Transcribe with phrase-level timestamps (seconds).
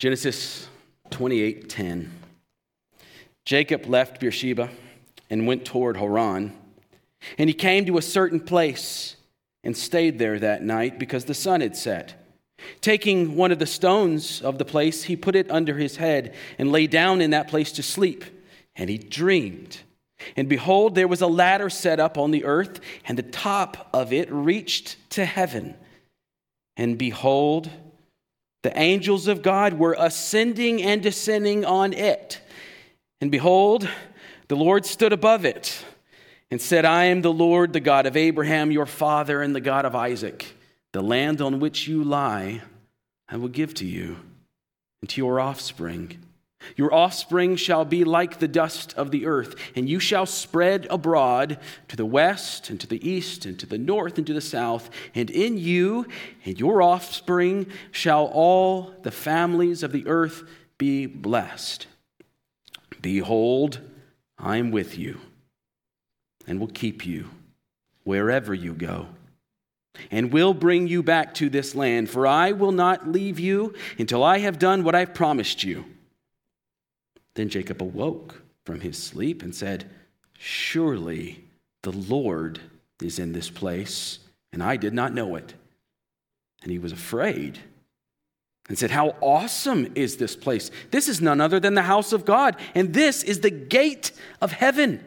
[0.00, 0.66] Genesis
[1.10, 2.10] 28:10.
[3.44, 4.70] Jacob left Beersheba
[5.28, 6.56] and went toward Haran,
[7.36, 9.16] and he came to a certain place
[9.62, 12.14] and stayed there that night because the sun had set.
[12.80, 16.72] Taking one of the stones of the place, he put it under his head and
[16.72, 18.24] lay down in that place to sleep,
[18.74, 19.80] and he dreamed.
[20.34, 24.14] And behold, there was a ladder set up on the earth, and the top of
[24.14, 25.74] it reached to heaven.
[26.74, 27.68] And behold,
[28.62, 32.40] the angels of God were ascending and descending on it.
[33.20, 33.88] And behold,
[34.48, 35.84] the Lord stood above it
[36.50, 39.84] and said, I am the Lord, the God of Abraham, your father, and the God
[39.84, 40.54] of Isaac.
[40.92, 42.62] The land on which you lie,
[43.28, 44.16] I will give to you
[45.00, 46.18] and to your offspring.
[46.76, 51.58] Your offspring shall be like the dust of the earth, and you shall spread abroad
[51.88, 54.90] to the west and to the east and to the north and to the south.
[55.14, 56.06] And in you
[56.44, 60.44] and your offspring shall all the families of the earth
[60.78, 61.86] be blessed.
[63.00, 63.80] Behold,
[64.38, 65.20] I am with you
[66.46, 67.30] and will keep you
[68.04, 69.08] wherever you go
[70.10, 74.22] and will bring you back to this land, for I will not leave you until
[74.22, 75.84] I have done what I've promised you.
[77.34, 79.90] Then Jacob awoke from his sleep and said,
[80.38, 81.44] Surely
[81.82, 82.60] the Lord
[83.02, 84.18] is in this place,
[84.52, 85.54] and I did not know it.
[86.62, 87.58] And he was afraid
[88.68, 90.70] and said, How awesome is this place!
[90.90, 94.52] This is none other than the house of God, and this is the gate of
[94.52, 95.02] heaven.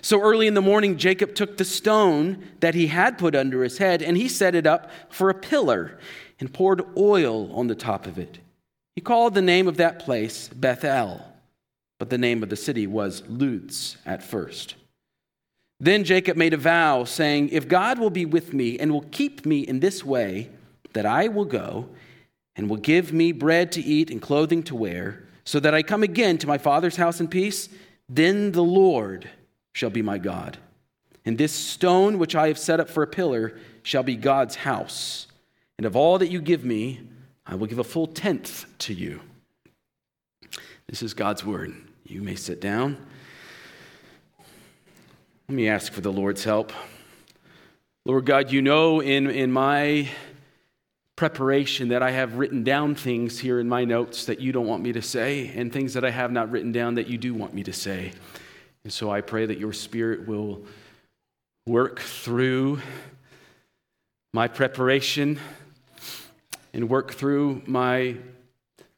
[0.00, 3.78] So early in the morning, Jacob took the stone that he had put under his
[3.78, 5.98] head, and he set it up for a pillar
[6.38, 8.38] and poured oil on the top of it.
[8.98, 11.24] He called the name of that place Bethel,
[12.00, 14.74] but the name of the city was Luz at first.
[15.78, 19.46] Then Jacob made a vow, saying, If God will be with me and will keep
[19.46, 20.50] me in this way,
[20.94, 21.88] that I will go
[22.56, 26.02] and will give me bread to eat and clothing to wear, so that I come
[26.02, 27.68] again to my father's house in peace,
[28.08, 29.30] then the Lord
[29.74, 30.58] shall be my God.
[31.24, 35.28] And this stone which I have set up for a pillar shall be God's house.
[35.76, 37.02] And of all that you give me,
[37.50, 39.20] I will give a full tenth to you.
[40.86, 41.74] This is God's word.
[42.04, 42.98] You may sit down.
[45.48, 46.72] Let me ask for the Lord's help.
[48.04, 50.08] Lord God, you know in, in my
[51.16, 54.82] preparation that I have written down things here in my notes that you don't want
[54.82, 57.54] me to say, and things that I have not written down that you do want
[57.54, 58.12] me to say.
[58.84, 60.64] And so I pray that your Spirit will
[61.66, 62.80] work through
[64.34, 65.40] my preparation
[66.78, 68.14] and work through my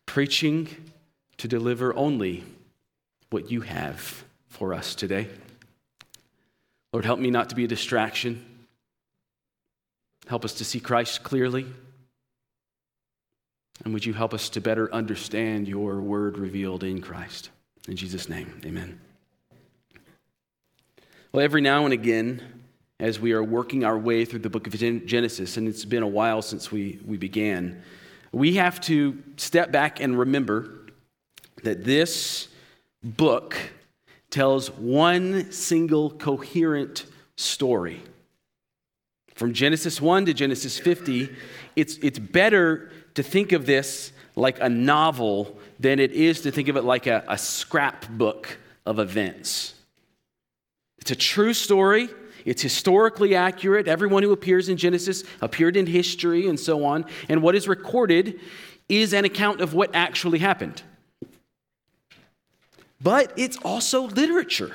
[0.04, 0.68] preaching
[1.38, 2.44] to deliver only
[3.30, 5.26] what you have for us today.
[6.92, 8.44] Lord, help me not to be a distraction.
[10.26, 11.64] Help us to see Christ clearly.
[13.82, 17.48] And would you help us to better understand your word revealed in Christ?
[17.88, 19.00] In Jesus' name, amen.
[21.32, 22.59] Well, every now and again,
[23.00, 26.08] as we are working our way through the book of Genesis, and it's been a
[26.08, 27.82] while since we, we began,
[28.30, 30.86] we have to step back and remember
[31.64, 32.48] that this
[33.02, 33.56] book
[34.28, 37.06] tells one single coherent
[37.36, 38.02] story.
[39.34, 41.30] From Genesis 1 to Genesis 50,
[41.74, 46.68] it's, it's better to think of this like a novel than it is to think
[46.68, 49.74] of it like a, a scrapbook of events.
[50.98, 52.10] It's a true story.
[52.44, 53.88] It's historically accurate.
[53.88, 57.04] Everyone who appears in Genesis appeared in history and so on.
[57.28, 58.40] And what is recorded
[58.88, 60.82] is an account of what actually happened.
[63.00, 64.74] But it's also literature.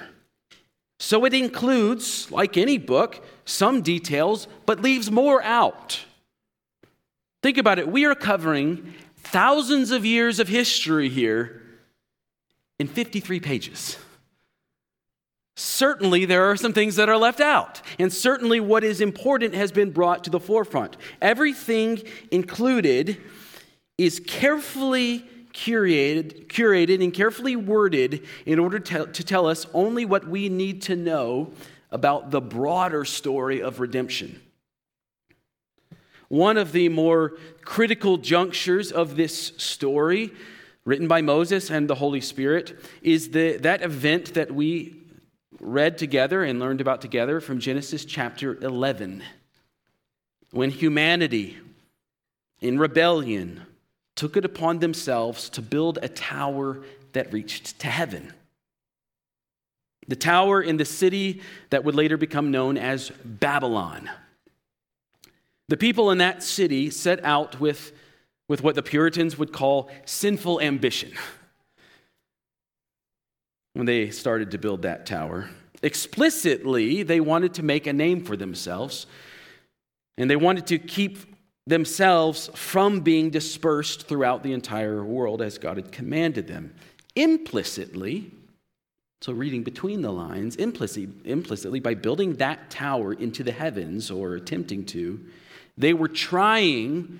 [1.00, 6.06] So it includes, like any book, some details, but leaves more out.
[7.44, 7.88] Think about it.
[7.88, 11.62] We are covering thousands of years of history here
[12.80, 13.98] in 53 pages.
[15.56, 19.72] Certainly, there are some things that are left out, and certainly what is important has
[19.72, 20.98] been brought to the forefront.
[21.22, 23.18] Everything included
[23.98, 30.28] is carefully curated, curated and carefully worded in order to, to tell us only what
[30.28, 31.54] we need to know
[31.90, 34.42] about the broader story of redemption.
[36.28, 40.34] One of the more critical junctures of this story,
[40.84, 45.05] written by Moses and the Holy Spirit, is the, that event that we
[45.60, 49.24] read together and learned about together from Genesis chapter 11.
[50.52, 51.58] When humanity,
[52.62, 53.64] in rebellion,
[54.16, 56.82] took it upon themselves to build a tower
[57.14, 58.34] that reached to heaven.
[60.08, 61.42] The tower in the city
[61.72, 64.10] that would later become known as Babylon.
[65.68, 67.92] The people in that city set out with
[68.48, 71.12] with what the Puritans would call sinful ambition
[73.76, 75.50] when they started to build that tower.
[75.84, 79.06] Explicitly, they wanted to make a name for themselves,
[80.18, 81.20] and they wanted to keep
[81.68, 86.74] themselves from being dispersed throughout the entire world as God had commanded them.
[87.18, 88.32] Implicitly,
[89.22, 94.36] so reading between the lines, implicitly, implicitly, by building that tower into the heavens or
[94.36, 95.20] attempting to,
[95.78, 97.20] they were trying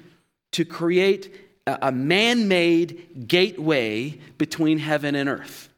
[0.54, 1.36] to create
[1.68, 5.70] a man made gateway between heaven and earth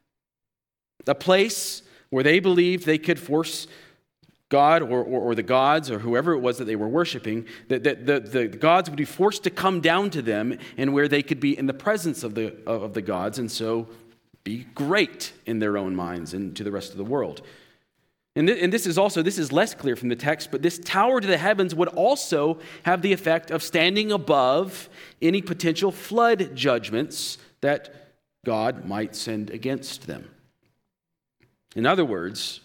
[1.08, 3.68] a place where they believed they could force
[4.50, 7.84] God or, or, or, the gods or whoever it was that they were worshiping, that,
[7.84, 11.22] that the, the gods would be forced to come down to them and where they
[11.22, 13.88] could be in the presence of the, of the gods and so
[14.46, 17.42] be great in their own minds and to the rest of the world.
[18.38, 20.80] And, th- and this is also, this is less clear from the text, but this
[20.80, 24.88] tower to the heavens would also have the effect of standing above
[25.22, 28.14] any potential flood judgments that
[28.46, 30.30] God might send against them.
[31.76, 32.62] In other words,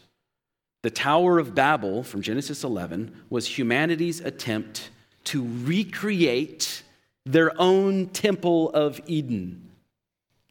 [0.83, 4.91] the Tower of Babel from Genesis 11 was humanity's attempt
[5.25, 6.83] to recreate
[7.25, 9.71] their own temple of Eden,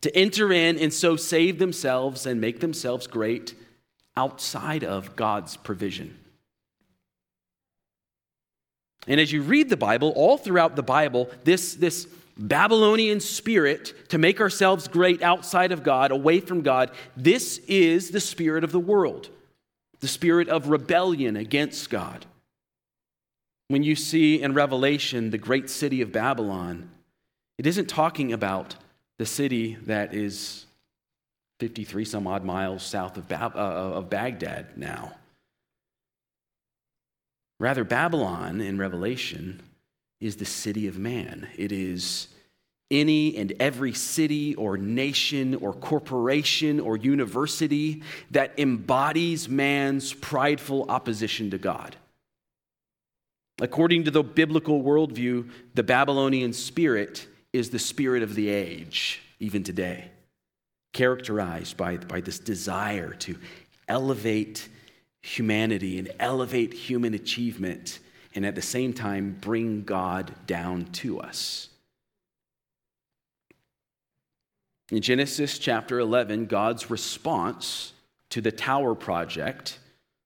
[0.02, 3.56] to enter in and so save themselves and make themselves great
[4.16, 6.18] outside of God's provision.
[9.08, 12.08] And as you read the Bible, all throughout the Bible, this, this
[12.42, 18.20] Babylonian spirit to make ourselves great outside of God, away from God, this is the
[18.20, 19.30] spirit of the world,
[20.00, 22.26] the spirit of rebellion against God.
[23.68, 26.90] When you see in Revelation the great city of Babylon,
[27.58, 28.76] it isn't talking about
[29.18, 30.66] the city that is
[31.60, 35.14] 53 some odd miles south of, uh, of Baghdad now.
[37.60, 39.62] Rather, Babylon in Revelation
[40.22, 41.48] is the city of man.
[41.58, 42.28] It is
[42.92, 51.50] any and every city or nation or corporation or university that embodies man's prideful opposition
[51.52, 51.96] to God.
[53.60, 59.64] According to the biblical worldview, the Babylonian spirit is the spirit of the age, even
[59.64, 60.10] today,
[60.94, 63.38] characterized by, by this desire to
[63.88, 64.68] elevate
[65.22, 68.00] humanity and elevate human achievement
[68.34, 71.70] and at the same time bring God down to us.
[74.90, 77.94] In Genesis chapter 11, God's response
[78.30, 79.80] to the tower project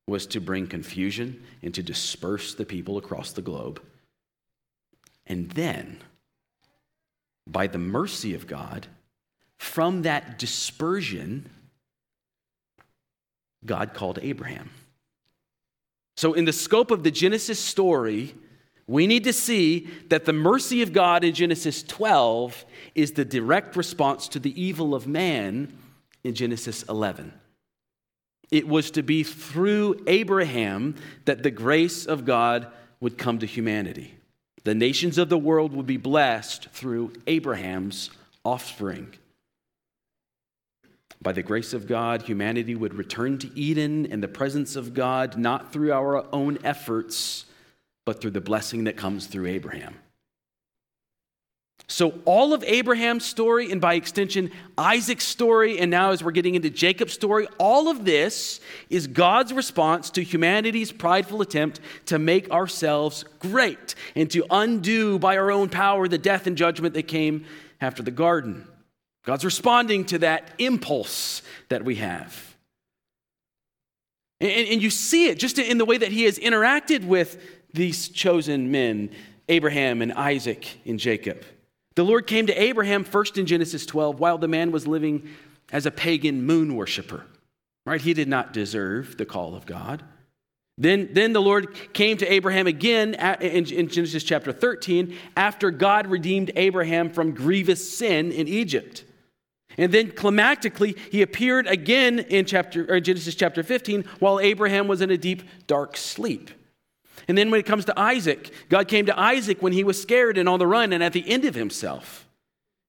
[0.08, 3.82] was to bring confusion and to disperse the people across the globe.
[5.28, 6.02] And then,
[7.48, 8.88] by the mercy of God,
[9.60, 11.50] from that dispersion,
[13.66, 14.70] God called Abraham.
[16.18, 18.36] So, in the scope of the Genesis story,
[18.88, 23.76] we need to see that the mercy of God in Genesis 12 is the direct
[23.76, 25.76] response to the evil of man
[26.24, 27.34] in Genesis 11.
[28.52, 30.96] It was to be through Abraham
[31.26, 32.68] that the grace of God
[33.00, 34.14] would come to humanity.
[34.64, 38.12] The nations of the world would be blessed through Abraham's
[38.44, 39.14] offspring.
[41.22, 45.38] By the grace of God, humanity would return to Eden in the presence of God,
[45.38, 47.46] not through our own efforts,
[48.06, 49.96] but through the blessing that comes through Abraham.
[51.88, 56.56] So, all of Abraham's story, and by extension, Isaac's story, and now as we're getting
[56.56, 62.50] into Jacob's story, all of this is God's response to humanity's prideful attempt to make
[62.50, 67.46] ourselves great and to undo by our own power the death and judgment that came
[67.80, 68.68] after the garden.
[69.26, 72.56] God's responding to that impulse that we have.
[74.40, 77.42] And, and, you see it just in the way that he has interacted with
[77.74, 79.10] these chosen men,
[79.50, 81.44] Abraham and Isaac and Jacob.
[81.96, 85.30] The Lord came to Abraham first in Genesis 12 while the man was living
[85.72, 87.26] as a pagan moon worshiper.
[87.86, 88.02] Right?
[88.02, 90.04] He did not deserve the call of God.
[90.78, 96.08] Then, then the Lord came to Abraham again in, in Genesis chapter 13 after God
[96.08, 99.06] redeemed Abraham from grievous sin in Egypt.
[99.78, 105.12] And then climactically, he appeared again in chapter, Genesis chapter 15 while Abraham was in
[105.12, 106.52] a deep, dark sleep.
[107.28, 110.38] And then when it comes to Isaac, God came to Isaac when he was scared
[110.38, 112.28] and on the run and at the end of himself.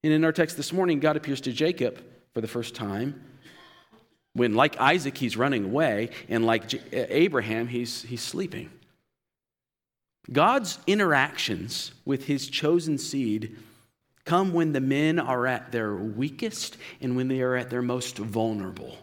[0.03, 2.03] And in our text this morning, God appears to Jacob
[2.35, 3.23] for the first time
[4.35, 8.71] when, like Isaac, he's running away, and like uh, Abraham, he's, he's sleeping.
[10.31, 13.57] God's interactions with his chosen seed
[14.27, 18.19] come when the men are at their weakest and when they are at their most
[18.19, 18.99] vulnerable,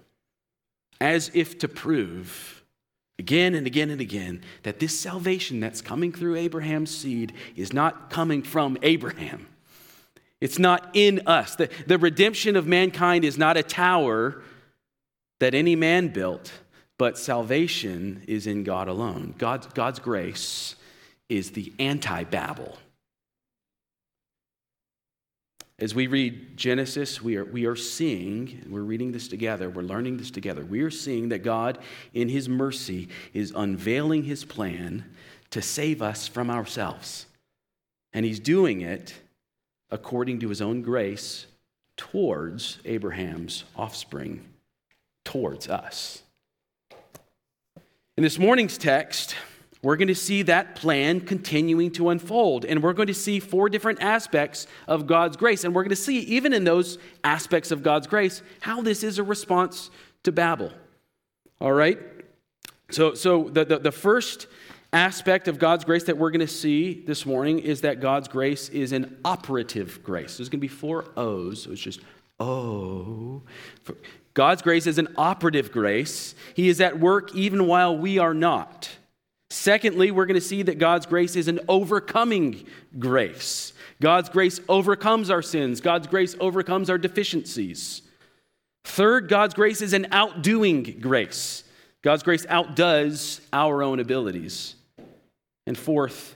[1.01, 2.63] as if to prove
[3.17, 8.09] again and again and again that this salvation that's coming through Abraham's seed is not
[8.09, 9.47] coming from Abraham,
[10.41, 11.55] It's not in us.
[11.55, 14.43] The, the redemption of mankind is not a tower
[15.39, 16.51] that any man built,
[16.97, 19.35] but salvation is in God alone.
[19.37, 20.75] God's, God's grace
[21.29, 22.77] is the anti Babel.
[25.83, 30.15] As we read Genesis, we are, we are seeing, we're reading this together, we're learning
[30.15, 30.63] this together.
[30.63, 31.77] We are seeing that God,
[32.13, 35.03] in His mercy, is unveiling His plan
[35.49, 37.25] to save us from ourselves.
[38.13, 39.13] And He's doing it
[39.91, 41.47] according to His own grace
[41.97, 44.41] towards Abraham's offspring,
[45.25, 46.23] towards us.
[48.15, 49.35] In this morning's text,
[49.83, 52.63] we're going to see that plan continuing to unfold.
[52.63, 55.65] And we're going to see four different aspects of God's grace.
[55.65, 59.19] And we're going to see, even in those aspects of God's grace, how this is
[59.19, 59.91] a response
[60.23, 60.71] to Babel.
[61.59, 61.99] All right?
[62.91, 64.47] So, so the, the, the first
[64.93, 68.69] aspect of God's grace that we're going to see this morning is that God's grace
[68.69, 70.37] is an operative grace.
[70.37, 71.63] There's going to be four O's.
[71.63, 71.99] So it's just
[72.39, 73.41] O.
[74.33, 76.35] God's grace is an operative grace.
[76.55, 78.89] He is at work even while we are not.
[79.53, 82.65] Secondly, we're going to see that God's grace is an overcoming
[82.97, 83.73] grace.
[84.01, 88.01] God's grace overcomes our sins, God's grace overcomes our deficiencies.
[88.83, 91.63] Third, God's grace is an outdoing grace.
[92.01, 94.73] God's grace outdoes our own abilities.
[95.67, 96.35] And fourth,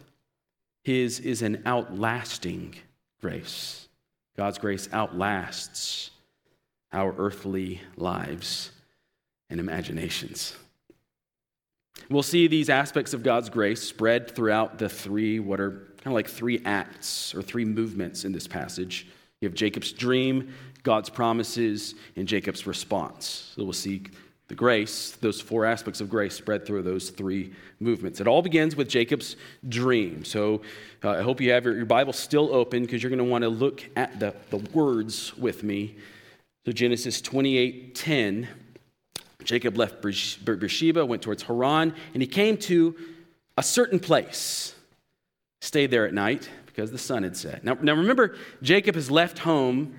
[0.83, 2.75] His is an outlasting
[3.19, 3.88] grace.
[4.38, 6.12] God's grace outlasts
[6.93, 8.71] our earthly lives
[9.50, 10.55] and imaginations.
[12.09, 16.13] We'll see these aspects of God's grace spread throughout the three, what are kind of
[16.13, 19.07] like three acts or three movements in this passage.
[19.41, 23.53] You have Jacob's dream, God's promises, and Jacob's response.
[23.55, 24.03] So we'll see
[24.47, 28.21] the grace, those four aspects of grace spread through those three movements.
[28.21, 29.35] It all begins with Jacob's
[29.67, 30.23] dream.
[30.23, 30.61] So
[31.03, 33.41] uh, I hope you have your, your Bible still open because you're going to want
[33.41, 35.97] to look at the, the words with me.
[36.65, 38.47] So Genesis 28 10
[39.48, 42.94] Jacob left Beersheba, went towards Haran, and he came to
[43.56, 44.75] a certain place.
[45.62, 47.63] Stayed there at night because the sun had set.
[47.63, 49.96] Now, now remember, Jacob has left home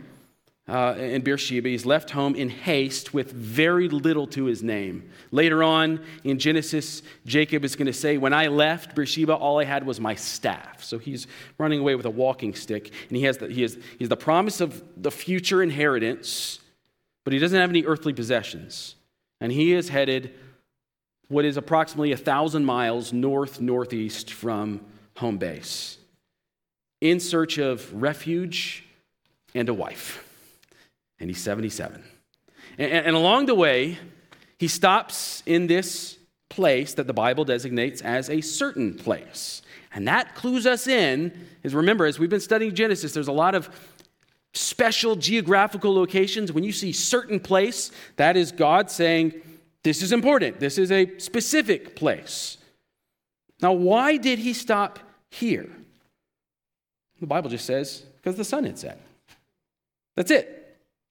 [0.68, 1.66] uh, in Beersheba.
[1.66, 5.10] He's left home in haste with very little to his name.
[5.30, 9.64] Later on in Genesis, Jacob is going to say, When I left Beersheba, all I
[9.64, 10.84] had was my staff.
[10.84, 11.26] So he's
[11.56, 14.16] running away with a walking stick, and he has the, he has, he has the
[14.16, 16.58] promise of the future inheritance,
[17.24, 18.94] but he doesn't have any earthly possessions
[19.40, 20.34] and he is headed
[21.28, 24.80] what is approximately a thousand miles north northeast from
[25.16, 25.98] home base
[27.00, 28.84] in search of refuge
[29.54, 30.24] and a wife.
[31.20, 32.02] And he's 77.
[32.78, 33.98] And, and along the way,
[34.58, 36.18] he stops in this
[36.48, 39.62] place that the Bible designates as a certain place.
[39.92, 43.54] And that clues us in, is remember, as we've been studying Genesis, there's a lot
[43.54, 43.68] of
[44.54, 46.52] special geographical locations.
[46.52, 49.34] When you see certain place, that is God saying,
[49.82, 50.60] This is important.
[50.60, 52.58] This is a specific place.
[53.60, 54.98] Now, why did he stop
[55.30, 55.68] here?
[57.20, 59.00] The Bible just says, because the sun had set.
[60.14, 60.54] That's it.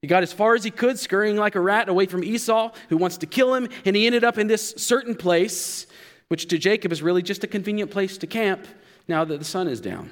[0.01, 2.98] He got as far as he could, scurrying like a rat away from Esau, who
[2.98, 5.88] wants to kill him, and he ended up in this certain place,
[6.27, 8.67] which to Jacob is really just a convenient place to camp
[9.08, 10.12] now that the sun is down.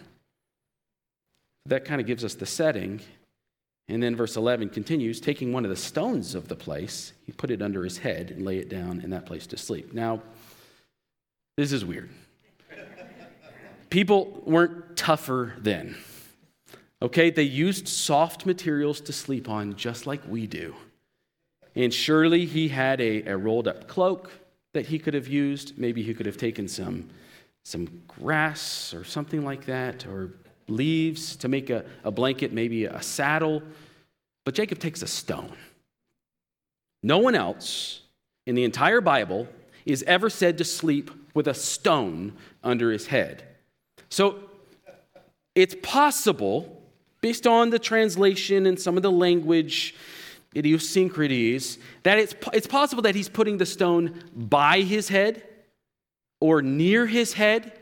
[1.65, 3.01] That kind of gives us the setting.
[3.87, 7.51] And then verse 11 continues taking one of the stones of the place, he put
[7.51, 9.93] it under his head and lay it down in that place to sleep.
[9.93, 10.21] Now,
[11.57, 12.09] this is weird.
[13.89, 15.95] People weren't tougher then.
[17.01, 20.75] Okay, they used soft materials to sleep on just like we do.
[21.75, 24.31] And surely he had a, a rolled up cloak
[24.73, 25.77] that he could have used.
[25.77, 27.09] Maybe he could have taken some,
[27.63, 30.31] some grass or something like that, or
[30.67, 33.61] leaves to make a, a blanket, maybe a saddle.
[34.43, 35.55] But Jacob takes a stone.
[37.03, 38.01] No one else
[38.45, 39.47] in the entire Bible
[39.85, 43.43] is ever said to sleep with a stone under his head.
[44.09, 44.39] So
[45.53, 46.81] it's possible,
[47.21, 49.95] based on the translation and some of the language
[50.55, 55.43] idiosyncrasies, that it's, it's possible that he's putting the stone by his head
[56.39, 57.73] or near his head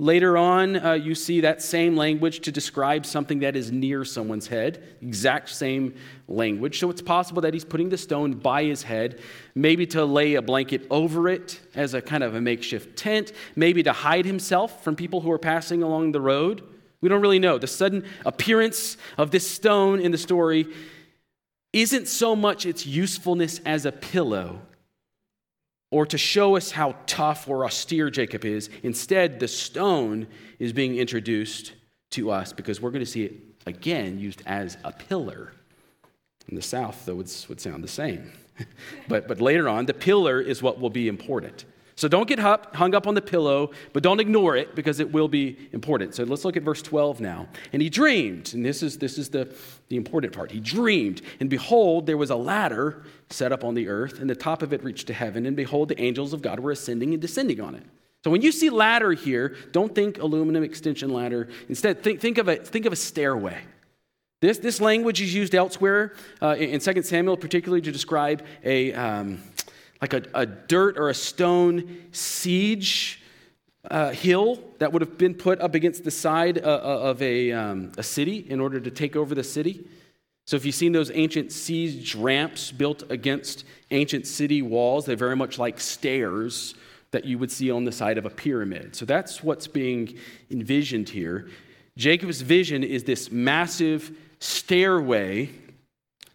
[0.00, 4.46] Later on, uh, you see that same language to describe something that is near someone's
[4.46, 5.92] head, exact same
[6.28, 6.78] language.
[6.78, 9.18] So it's possible that he's putting the stone by his head,
[9.56, 13.82] maybe to lay a blanket over it as a kind of a makeshift tent, maybe
[13.82, 16.62] to hide himself from people who are passing along the road.
[17.00, 17.58] We don't really know.
[17.58, 20.68] The sudden appearance of this stone in the story
[21.72, 24.60] isn't so much its usefulness as a pillow
[25.90, 28.68] or to show us how tough or austere Jacob is.
[28.82, 30.26] Instead, the stone
[30.58, 31.72] is being introduced
[32.10, 33.34] to us because we're going to see it
[33.66, 35.52] again used as a pillar.
[36.48, 38.32] In the South, though, it would sound the same.
[39.08, 41.64] but, but later on, the pillar is what will be important.
[41.98, 45.26] So don't get hung up on the pillow, but don't ignore it because it will
[45.26, 46.14] be important.
[46.14, 47.48] So let's look at verse 12 now.
[47.72, 49.52] And he dreamed, and this is, this is the,
[49.88, 50.52] the important part.
[50.52, 54.36] He dreamed, and behold, there was a ladder set up on the earth, and the
[54.36, 57.20] top of it reached to heaven, and behold, the angels of God were ascending and
[57.20, 57.82] descending on it.
[58.22, 61.48] So when you see ladder here, don't think aluminum extension ladder.
[61.68, 63.58] Instead, think, think, of, a, think of a stairway.
[64.40, 69.42] This, this language is used elsewhere uh, in 2 Samuel, particularly to describe a, um,
[70.00, 73.22] like a, a dirt or a stone siege
[73.90, 77.52] uh, hill that would have been put up against the side uh, uh, of a,
[77.52, 79.86] um, a city in order to take over the city.
[80.46, 85.36] So, if you've seen those ancient siege ramps built against ancient city walls, they're very
[85.36, 86.74] much like stairs
[87.10, 88.96] that you would see on the side of a pyramid.
[88.96, 90.16] So, that's what's being
[90.50, 91.48] envisioned here.
[91.96, 95.50] Jacob's vision is this massive stairway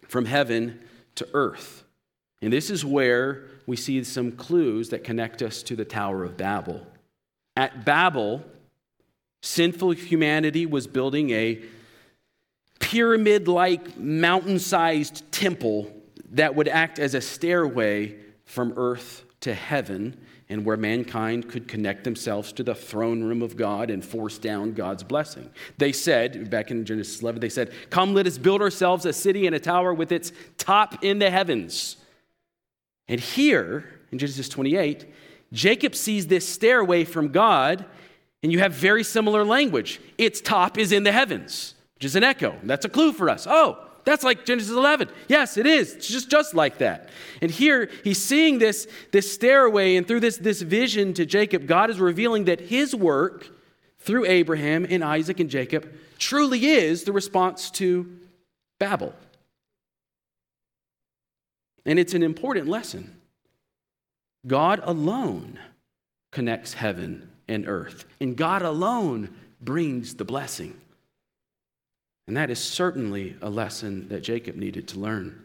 [0.06, 0.80] from heaven
[1.16, 1.84] to earth.
[2.40, 6.36] And this is where we see some clues that connect us to the Tower of
[6.36, 6.86] Babel.
[7.56, 8.44] At Babel,
[9.42, 11.62] sinful humanity was building a
[12.80, 15.90] pyramid like, mountain sized temple
[16.32, 20.16] that would act as a stairway from earth to heaven
[20.48, 24.72] and where mankind could connect themselves to the throne room of God and force down
[24.72, 25.48] God's blessing.
[25.78, 29.46] They said, back in Genesis 11, they said, Come, let us build ourselves a city
[29.46, 31.96] and a tower with its top in the heavens
[33.08, 35.06] and here in Genesis 28,
[35.52, 37.84] Jacob sees this stairway from God,
[38.42, 40.00] and you have very similar language.
[40.18, 42.56] Its top is in the heavens, which is an echo.
[42.62, 43.46] That's a clue for us.
[43.48, 45.08] Oh, that's like Genesis 11.
[45.28, 45.94] Yes, it is.
[45.94, 47.08] It's just, just like that.
[47.40, 51.90] And here he's seeing this, this stairway, and through this, this vision to Jacob, God
[51.90, 53.48] is revealing that his work
[53.98, 58.18] through Abraham and Isaac and Jacob truly is the response to
[58.78, 59.14] Babel.
[61.86, 63.20] And it's an important lesson.
[64.46, 65.58] God alone
[66.30, 70.78] connects heaven and earth, and God alone brings the blessing.
[72.26, 75.40] And that is certainly a lesson that Jacob needed to learn.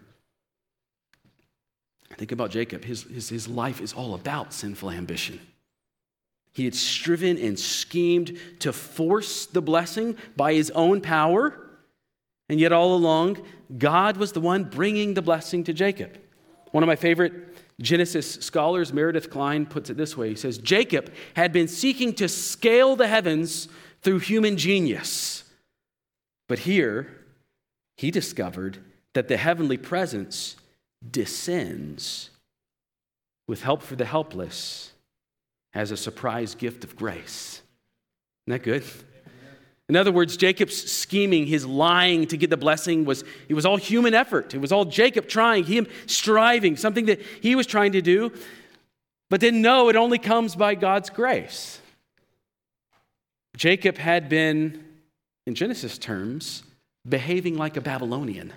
[2.17, 2.83] Think about Jacob.
[2.83, 5.39] His, his, his life is all about sinful ambition.
[6.51, 11.57] He had striven and schemed to force the blessing by his own power,
[12.49, 13.37] and yet all along,
[13.77, 16.17] God was the one bringing the blessing to Jacob.
[16.71, 17.33] One of my favorite
[17.81, 22.27] Genesis scholars, Meredith Kline, puts it this way He says, Jacob had been seeking to
[22.27, 23.67] scale the heavens
[24.01, 25.43] through human genius.
[26.47, 27.25] But here,
[27.97, 28.79] he discovered
[29.13, 30.55] that the heavenly presence
[31.09, 32.29] descends
[33.47, 34.93] with help for the helpless
[35.73, 37.61] as a surprise gift of grace.
[38.47, 38.83] Isn't that good?
[39.89, 43.75] In other words, Jacob's scheming, his lying to get the blessing was it was all
[43.75, 44.53] human effort.
[44.53, 48.31] It was all Jacob trying, him striving, something that he was trying to do.
[49.31, 51.81] But then no, it only comes by God's grace.
[53.57, 54.85] Jacob had been
[55.47, 56.63] in Genesis terms
[57.07, 58.53] behaving like a Babylonian.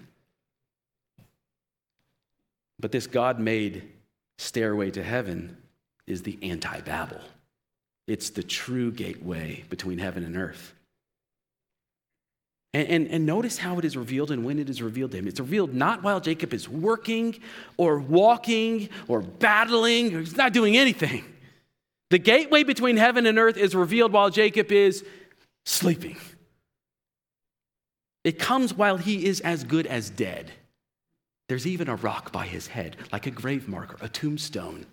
[2.78, 3.88] But this God-made
[4.36, 5.56] stairway to heaven
[6.06, 7.20] is the anti-Babel.
[8.06, 10.74] It's the true gateway between heaven and earth.
[12.74, 15.28] And, and, and, notice how it is revealed and when it is revealed to him.
[15.28, 17.38] It's revealed not while Jacob is working
[17.76, 21.24] or walking or battling, or he's not doing anything.
[22.10, 25.04] The gateway between heaven and earth is revealed while Jacob is
[25.66, 26.16] sleeping.
[28.24, 30.50] It comes while he is as good as dead.
[31.48, 34.86] There's even a rock by his head, like a grave marker, a tombstone.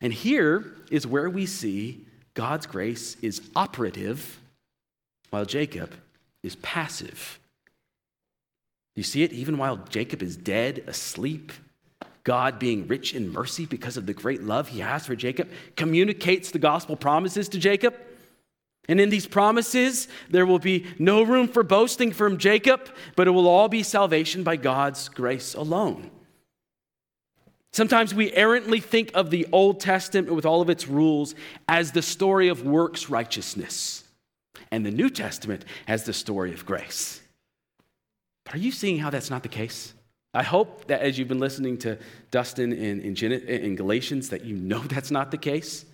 [0.00, 4.38] And here is where we see God's grace is operative
[5.30, 5.94] while Jacob
[6.42, 7.38] is passive.
[8.96, 11.52] You see it even while Jacob is dead, asleep.
[12.24, 16.50] God, being rich in mercy because of the great love he has for Jacob, communicates
[16.50, 17.94] the gospel promises to Jacob.
[18.88, 23.30] And in these promises, there will be no room for boasting from Jacob, but it
[23.30, 26.10] will all be salvation by God's grace alone.
[27.72, 31.34] Sometimes we errantly think of the Old Testament with all of its rules
[31.68, 34.04] as the story of works righteousness
[34.70, 37.20] and the New Testament as the story of grace.
[38.44, 39.94] But are you seeing how that's not the case?
[40.34, 41.98] I hope that as you've been listening to
[42.30, 45.84] Dustin in, in, in Galatians, that you know that's not the case.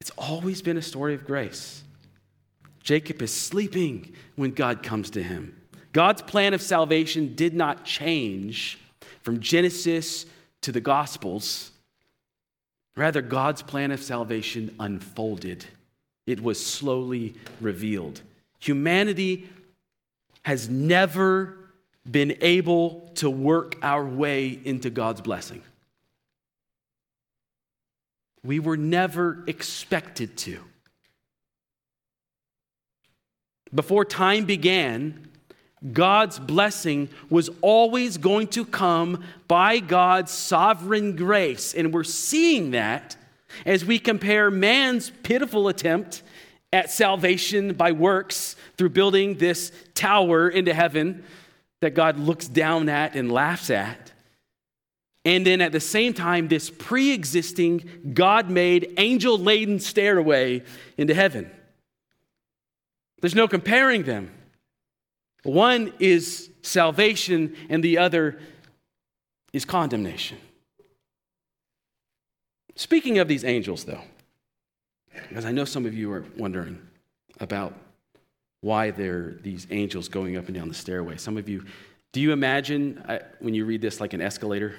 [0.00, 1.82] It's always been a story of grace.
[2.82, 5.54] Jacob is sleeping when God comes to him.
[5.92, 8.78] God's plan of salvation did not change
[9.22, 10.26] from Genesis
[10.62, 11.72] to the Gospels.
[12.96, 15.66] Rather, God's plan of salvation unfolded
[16.28, 18.20] it was slowly revealed.
[18.60, 19.48] Humanity
[20.42, 21.56] has never
[22.08, 25.62] been able to work our way into God's blessing.
[28.44, 30.60] We were never expected to.
[33.74, 35.28] Before time began,
[35.92, 41.74] God's blessing was always going to come by God's sovereign grace.
[41.74, 43.16] And we're seeing that
[43.66, 46.22] as we compare man's pitiful attempt
[46.72, 51.24] at salvation by works through building this tower into heaven
[51.80, 54.12] that God looks down at and laughs at.
[55.24, 60.62] And then at the same time, this pre existing, God made, angel laden stairway
[60.96, 61.50] into heaven.
[63.20, 64.30] There's no comparing them.
[65.42, 68.38] One is salvation, and the other
[69.52, 70.38] is condemnation.
[72.78, 74.02] Speaking of these angels, though,
[75.28, 76.80] because I know some of you are wondering
[77.40, 77.74] about
[78.60, 81.16] why there are these angels going up and down the stairway.
[81.16, 81.64] Some of you,
[82.12, 83.02] do you imagine
[83.40, 84.76] when you read this like an escalator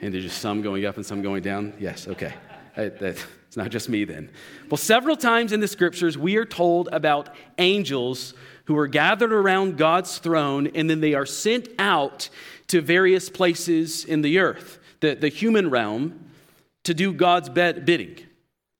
[0.00, 1.74] and there's just some going up and some going down?
[1.78, 2.32] Yes, okay.
[2.78, 4.30] I, that, it's not just me then.
[4.70, 8.32] Well, several times in the scriptures, we are told about angels
[8.64, 12.30] who are gathered around God's throne and then they are sent out
[12.68, 16.24] to various places in the earth, the, the human realm,
[16.88, 18.16] to do God's bidding.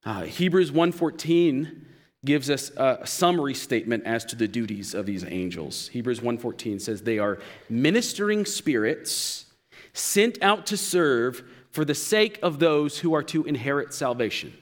[0.03, 1.85] Uh, Hebrews 1.14
[2.25, 5.89] gives us a summary statement as to the duties of these angels.
[5.89, 9.45] Hebrews 1:14 says they are ministering spirits
[9.93, 14.55] sent out to serve for the sake of those who are to inherit salvation.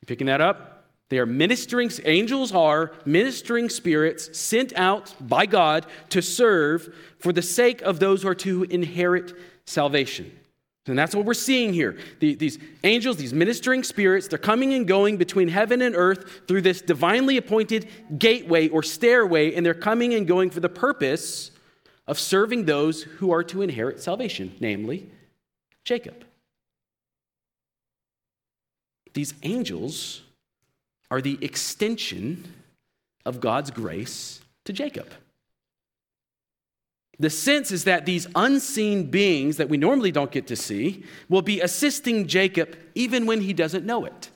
[0.00, 0.86] You picking that up?
[1.10, 7.42] They are ministering angels are ministering spirits sent out by God to serve for the
[7.42, 9.34] sake of those who are to inherit
[9.66, 10.32] salvation.
[10.88, 11.98] And that's what we're seeing here.
[12.20, 16.62] The, these angels, these ministering spirits, they're coming and going between heaven and earth through
[16.62, 21.50] this divinely appointed gateway or stairway, and they're coming and going for the purpose
[22.06, 25.10] of serving those who are to inherit salvation, namely
[25.84, 26.24] Jacob.
[29.14, 30.22] These angels
[31.10, 32.52] are the extension
[33.24, 35.08] of God's grace to Jacob.
[37.20, 41.42] The sense is that these unseen beings that we normally don't get to see will
[41.42, 44.30] be assisting Jacob even when he doesn't know it.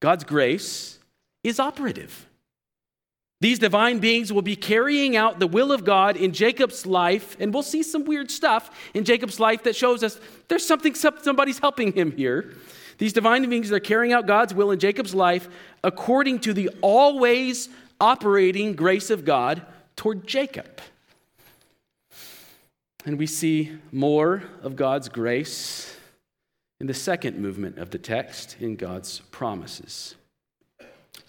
[0.00, 0.98] God's grace
[1.44, 2.26] is operative.
[3.40, 7.54] These divine beings will be carrying out the will of God in Jacob's life, and
[7.54, 11.92] we'll see some weird stuff in Jacob's life that shows us there's something, somebody's helping
[11.92, 12.54] him here.
[12.98, 15.48] These divine beings are carrying out God's will in Jacob's life
[15.82, 19.62] according to the always operating grace of God
[19.96, 20.80] toward Jacob.
[23.04, 25.96] And we see more of God's grace
[26.80, 30.14] in the second movement of the text in God's promises.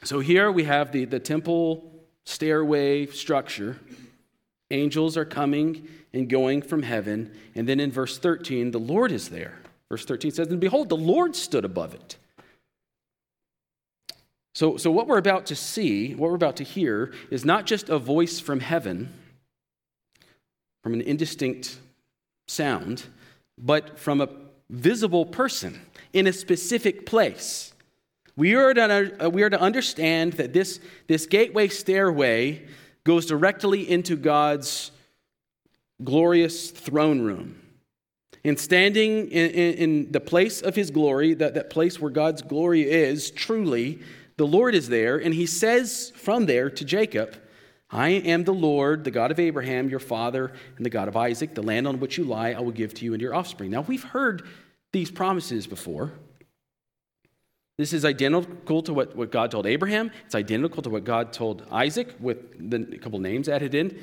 [0.03, 1.91] So here we have the, the temple
[2.25, 3.79] stairway structure.
[4.69, 7.31] Angels are coming and going from heaven.
[7.55, 9.59] And then in verse 13, the Lord is there.
[9.89, 12.17] Verse 13 says, And behold, the Lord stood above it.
[14.53, 17.89] So, so what we're about to see, what we're about to hear, is not just
[17.89, 19.13] a voice from heaven
[20.83, 21.79] from an indistinct
[22.47, 23.05] sound,
[23.57, 24.29] but from a
[24.69, 25.81] visible person
[26.13, 27.73] in a specific place.
[28.35, 32.65] We are to, uh, we are to understand that this, this gateway stairway
[33.03, 34.91] goes directly into God's
[36.03, 37.57] glorious throne room.
[38.43, 42.41] And standing in, in, in, the place of his glory, that, that place where God's
[42.41, 43.99] glory is, truly,
[44.37, 47.35] the Lord is there, and he says from there to Jacob,
[47.91, 51.55] I am the Lord, the God of Abraham, your father, and the God of Isaac.
[51.55, 53.71] The land on which you lie, I will give to you and your offspring.
[53.71, 54.47] Now, we've heard
[54.93, 56.13] these promises before.
[57.77, 60.11] This is identical to what, what God told Abraham.
[60.25, 63.99] It's identical to what God told Isaac with the, a couple names added in.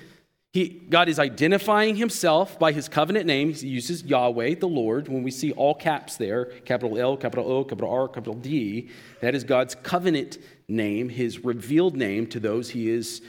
[0.53, 3.53] He, God is identifying himself by his covenant name.
[3.53, 5.09] He uses Yahweh, the Lord.
[5.09, 8.88] When we see all caps there, capital L, capital O, capital R, capital D,
[9.20, 13.22] that is God's covenant name, his revealed name to those he is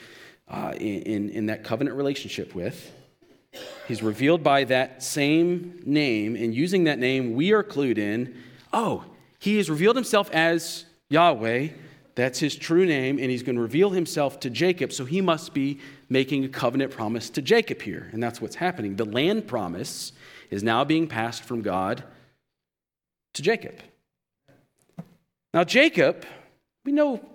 [0.50, 2.92] uh, in, in that covenant relationship with.
[3.88, 8.36] He's revealed by that same name, and using that name, we are clued in
[8.72, 9.04] oh,
[9.40, 11.70] he has revealed himself as Yahweh.
[12.16, 15.54] That's his true name, and he's going to reveal himself to Jacob, so he must
[15.54, 18.10] be making a covenant promise to Jacob here.
[18.12, 18.98] And that's what's happening.
[18.98, 20.12] The land promise
[20.50, 22.04] is now being passed from God
[23.34, 23.76] to Jacob.
[25.54, 26.26] Now, Jacob,
[26.84, 27.26] we know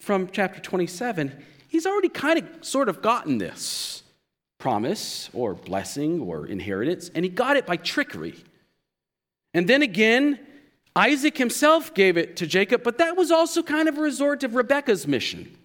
[0.00, 4.02] from chapter 27, he's already kind of sort of gotten this
[4.58, 8.36] promise or blessing or inheritance, and he got it by trickery.
[9.54, 10.38] And then again,
[10.94, 14.54] Isaac himself gave it to Jacob, but that was also kind of a resort of
[14.54, 15.56] Rebekah's mission.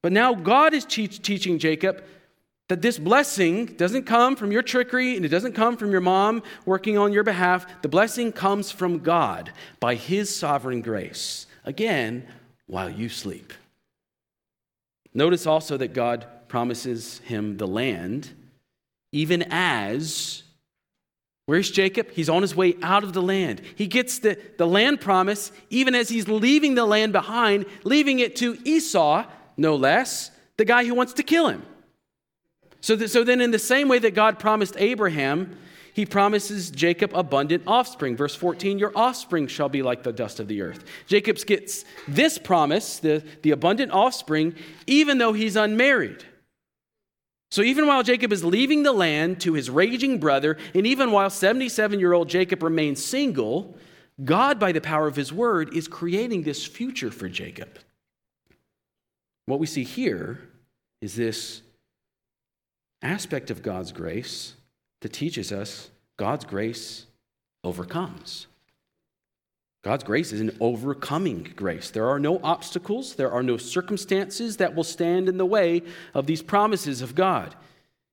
[0.00, 2.04] But now God is teach, teaching Jacob
[2.68, 6.44] that this blessing doesn't come from your trickery and it doesn't come from your mom
[6.64, 7.66] working on your behalf.
[7.82, 11.48] The blessing comes from God by his sovereign grace.
[11.64, 12.28] Again,
[12.68, 13.52] while you sleep.
[15.12, 18.30] Notice also that God promises him the land,
[19.12, 20.44] even as
[21.50, 22.12] Where's Jacob?
[22.12, 23.60] He's on his way out of the land.
[23.74, 28.36] He gets the, the land promise even as he's leaving the land behind, leaving it
[28.36, 29.24] to Esau,
[29.56, 31.64] no less, the guy who wants to kill him.
[32.80, 35.56] So, that, so then, in the same way that God promised Abraham,
[36.00, 38.16] he promises Jacob abundant offspring.
[38.16, 40.82] Verse 14, your offspring shall be like the dust of the earth.
[41.06, 44.54] Jacob gets this promise, the, the abundant offspring,
[44.86, 46.24] even though he's unmarried.
[47.50, 51.28] So even while Jacob is leaving the land to his raging brother, and even while
[51.28, 53.76] 77 year old Jacob remains single,
[54.24, 57.78] God, by the power of his word, is creating this future for Jacob.
[59.44, 60.48] What we see here
[61.02, 61.60] is this
[63.02, 64.54] aspect of God's grace
[65.00, 67.06] that teaches us God's grace
[67.64, 68.46] overcomes.
[69.82, 71.90] God's grace is an overcoming grace.
[71.90, 75.82] There are no obstacles, there are no circumstances that will stand in the way
[76.12, 77.54] of these promises of God.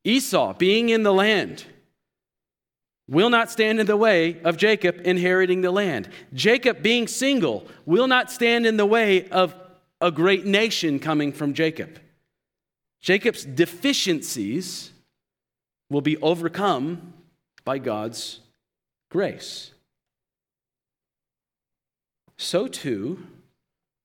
[0.05, 1.65] Esau, being in the land,
[3.09, 6.09] will not stand in the way of Jacob inheriting the land.
[6.33, 9.53] Jacob, being single, will not stand in the way of
[9.99, 11.99] a great nation coming from Jacob.
[13.01, 14.91] Jacob's deficiencies
[15.89, 17.13] will be overcome
[17.63, 18.41] by God's
[19.09, 19.71] grace
[22.37, 23.25] so too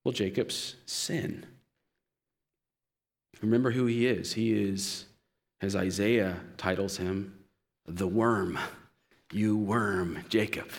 [0.03, 1.45] will Jacob's sin.
[3.41, 4.33] Remember who he is.
[4.33, 5.05] He is,
[5.61, 7.37] as Isaiah titles him,
[7.85, 8.57] the worm.
[9.31, 10.69] You worm, Jacob.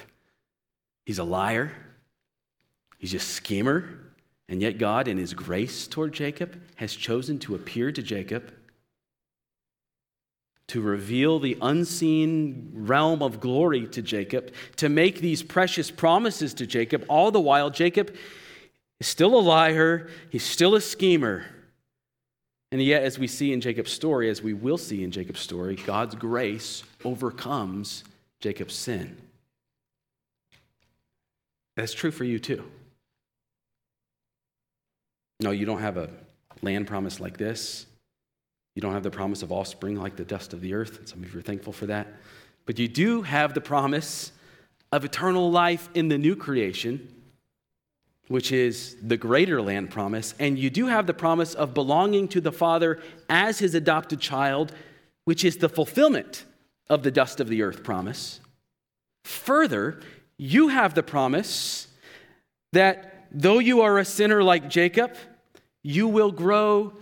[1.07, 1.73] He's a liar.
[2.99, 4.01] He's a schemer.
[4.49, 8.53] And yet, God, in his grace toward Jacob, has chosen to appear to Jacob
[10.69, 16.67] to reveal the unseen realm of glory to Jacob, to make these precious promises to
[16.67, 18.15] Jacob, all the while Jacob
[19.01, 21.45] is still a liar, he's still a schemer.
[22.73, 25.77] And yet, as we see in Jacob's story, as we will see in Jacob's story,
[25.77, 28.03] God's grace overcomes
[28.41, 29.17] Jacob's sin.
[31.77, 32.65] That's true for you too.
[35.41, 36.09] No, you don't have a
[36.63, 37.87] land promise like this.
[38.75, 41.09] You don't have the promise of offspring like the dust of the earth.
[41.09, 42.09] Some of you are thankful for that.
[42.67, 44.33] But you do have the promise
[44.91, 47.09] of eternal life in the new creation,
[48.29, 50.35] which is the greater land promise.
[50.39, 54.73] And you do have the promise of belonging to the Father as his adopted child,
[55.25, 56.45] which is the fulfillment
[56.89, 58.41] of the dust of the earth promise.
[59.25, 60.01] Further,
[60.37, 61.89] you have the promise
[62.73, 65.15] that though you are a sinner like Jacob,
[65.83, 66.93] you will grow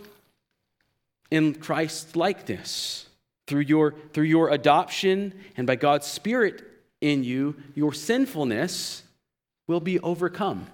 [1.32, 3.06] in Christ's likeness.
[3.46, 6.62] Through your, through your adoption and by God's Spirit
[7.00, 9.02] in you, your sinfulness
[9.66, 10.66] will be overcome.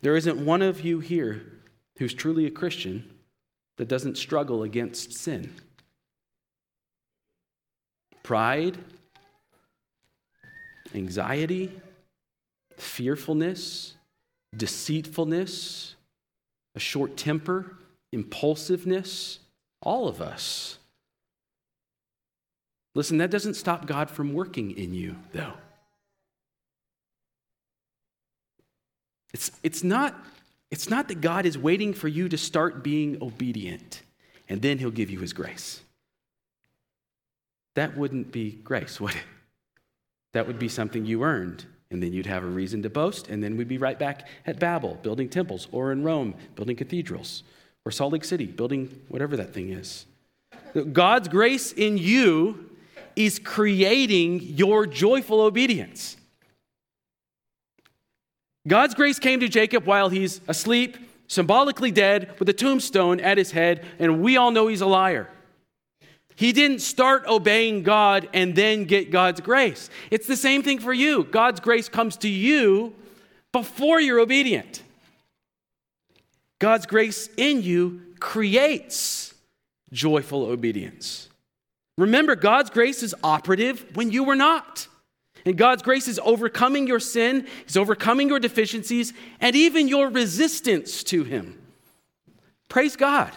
[0.00, 1.44] There isn't one of you here
[1.98, 3.08] who's truly a Christian
[3.76, 5.52] that doesn't struggle against sin.
[8.22, 8.78] Pride,
[10.94, 11.78] anxiety,
[12.78, 13.94] fearfulness,
[14.56, 15.94] deceitfulness,
[16.74, 17.76] a short temper,
[18.12, 19.38] impulsiveness,
[19.80, 20.78] all of us.
[22.94, 25.54] Listen, that doesn't stop God from working in you, though.
[29.32, 30.14] It's, it's, not,
[30.70, 34.02] it's not that God is waiting for you to start being obedient
[34.48, 35.80] and then he'll give you his grace.
[37.74, 39.24] That wouldn't be grace, would it?
[40.34, 41.64] That would be something you earned.
[41.90, 44.58] And then you'd have a reason to boast, and then we'd be right back at
[44.58, 47.42] Babel, building temples, or in Rome, building cathedrals
[47.84, 50.06] or Salt Lake City, building whatever that thing is.
[50.92, 52.70] God's grace in you
[53.16, 56.16] is creating your joyful obedience.
[58.66, 63.50] God's grace came to Jacob while he's asleep, symbolically dead, with a tombstone at his
[63.50, 65.28] head, and we all know he's a liar.
[66.36, 69.90] He didn't start obeying God and then get God's grace.
[70.10, 71.24] It's the same thing for you.
[71.24, 72.94] God's grace comes to you
[73.52, 74.82] before you're obedient.
[76.62, 79.34] God's grace in you creates
[79.92, 81.28] joyful obedience.
[81.98, 84.86] Remember, God's grace is operative when you were not.
[85.44, 91.02] And God's grace is overcoming your sin, He's overcoming your deficiencies, and even your resistance
[91.02, 91.60] to Him.
[92.68, 93.32] Praise God.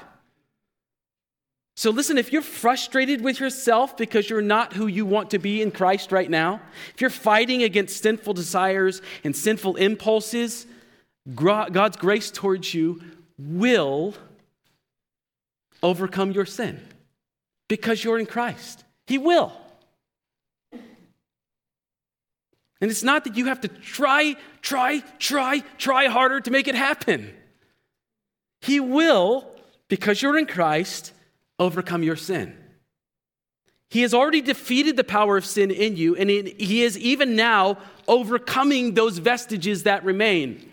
[1.75, 5.63] So, listen, if you're frustrated with yourself because you're not who you want to be
[5.63, 6.61] in Christ right now,
[6.93, 10.67] if you're fighting against sinful desires and sinful impulses,
[11.33, 13.01] God's grace towards you
[13.37, 14.13] will
[15.83, 16.79] overcome your sin
[17.67, 18.83] because you're in Christ.
[19.07, 19.51] He will.
[22.81, 26.75] And it's not that you have to try, try, try, try harder to make it
[26.75, 27.33] happen.
[28.61, 29.47] He will,
[29.87, 31.13] because you're in Christ,
[31.57, 32.55] overcome your sin.
[33.89, 37.77] He has already defeated the power of sin in you, and he is even now
[38.07, 40.69] overcoming those vestiges that remain.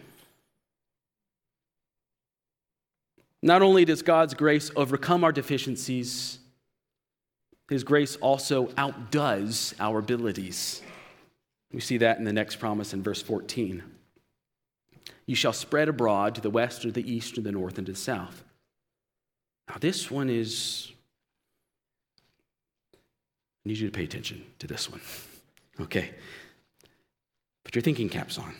[3.42, 6.38] Not only does God's grace overcome our deficiencies,
[7.68, 10.82] His grace also outdoes our abilities.
[11.72, 13.82] We see that in the next promise in verse 14.
[15.26, 17.92] You shall spread abroad to the west, or the east, or the north, and to
[17.92, 18.44] the south.
[19.68, 20.92] Now, this one is,
[22.94, 25.00] I need you to pay attention to this one.
[25.80, 26.10] Okay.
[27.64, 28.54] Put your thinking caps on.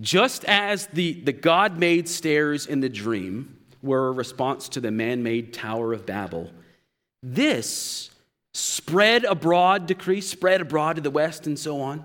[0.00, 4.90] Just as the, the God made stairs in the dream were a response to the
[4.90, 6.50] man made Tower of Babel,
[7.22, 8.10] this
[8.52, 12.04] spread abroad decree, spread abroad to the west, and so on.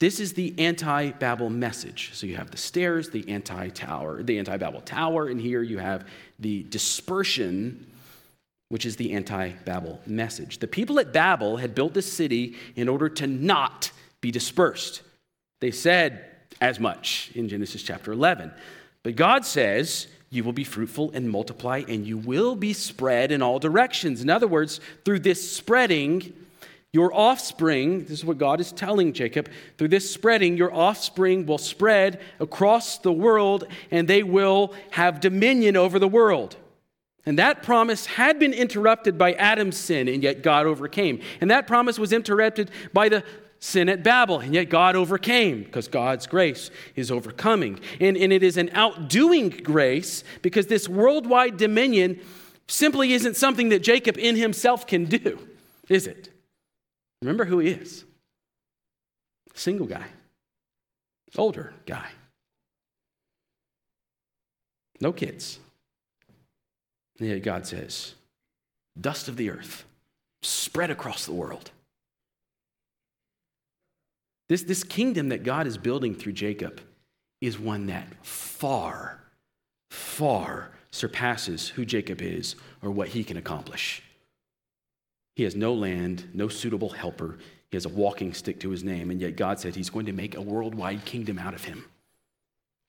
[0.00, 2.10] This is the anti Babel message.
[2.14, 5.78] So you have the stairs, the anti tower, the anti Babel tower, and here you
[5.78, 6.06] have
[6.38, 7.86] the dispersion,
[8.68, 10.58] which is the anti Babel message.
[10.58, 15.02] The people at Babel had built this city in order to not be dispersed.
[15.60, 16.24] They said
[16.60, 18.52] as much in Genesis chapter 11.
[19.02, 23.42] But God says, you will be fruitful and multiply, and you will be spread in
[23.42, 24.20] all directions.
[24.20, 26.32] In other words, through this spreading,
[26.92, 31.58] your offspring, this is what God is telling Jacob, through this spreading, your offspring will
[31.58, 36.56] spread across the world and they will have dominion over the world.
[37.26, 41.20] And that promise had been interrupted by Adam's sin, and yet God overcame.
[41.40, 43.24] And that promise was interrupted by the
[43.64, 47.80] sin at Babel, and yet God overcame because God's grace is overcoming.
[47.98, 52.20] And, and it is an outdoing grace because this worldwide dominion
[52.68, 55.38] simply isn't something that Jacob in himself can do,
[55.88, 56.28] is it?
[57.22, 58.04] Remember who he is
[59.54, 60.04] single guy,
[61.38, 62.08] older guy,
[65.00, 65.58] no kids.
[67.18, 68.14] And yet God says,
[69.00, 69.84] dust of the earth,
[70.42, 71.70] spread across the world.
[74.54, 76.80] This, this kingdom that God is building through Jacob
[77.40, 79.18] is one that far,
[79.90, 84.00] far surpasses who Jacob is or what he can accomplish.
[85.34, 87.38] He has no land, no suitable helper.
[87.72, 90.12] He has a walking stick to his name, and yet God said he's going to
[90.12, 91.86] make a worldwide kingdom out of him.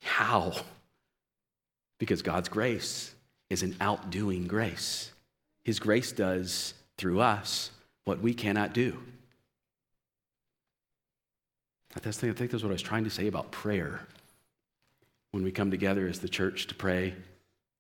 [0.04, 0.54] How?
[1.98, 3.16] Because God's grace
[3.50, 5.12] is an outdoing grace.
[5.64, 7.72] His grace does through us
[8.04, 9.00] what we cannot do.
[11.96, 14.02] I think that's what I was trying to say about prayer.
[15.32, 17.14] When we come together as the church to pray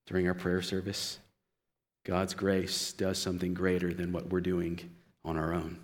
[0.08, 1.20] during our prayer service,
[2.06, 4.80] God's grace does something greater than what we're doing
[5.24, 5.80] on our own.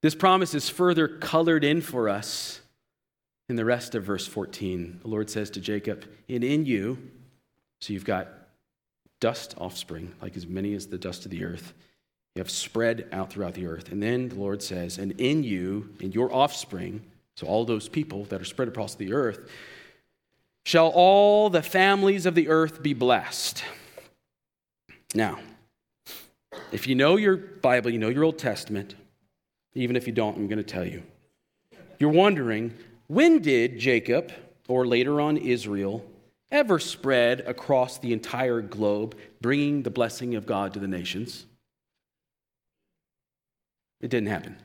[0.00, 2.60] This promise is further colored in for us
[3.48, 5.00] in the rest of verse 14.
[5.02, 6.98] The Lord says to Jacob, And in you,
[7.80, 8.28] so you've got
[9.20, 11.72] dust offspring, like as many as the dust of the earth,
[12.34, 13.90] you have spread out throughout the earth.
[13.90, 17.02] And then the Lord says, And in you, in your offspring,
[17.38, 19.48] so all those people that are spread across the earth,
[20.66, 23.62] shall all the families of the earth be blessed.
[25.14, 25.38] Now,
[26.72, 28.96] if you know your Bible, you know your Old Testament,
[29.74, 31.04] even if you don't, I'm going to tell you.
[32.00, 32.74] You're wondering,
[33.06, 34.32] when did Jacob,
[34.66, 36.04] or later on Israel,
[36.50, 41.46] ever spread across the entire globe, bringing the blessing of God to the nations?
[44.00, 44.56] It didn't happen.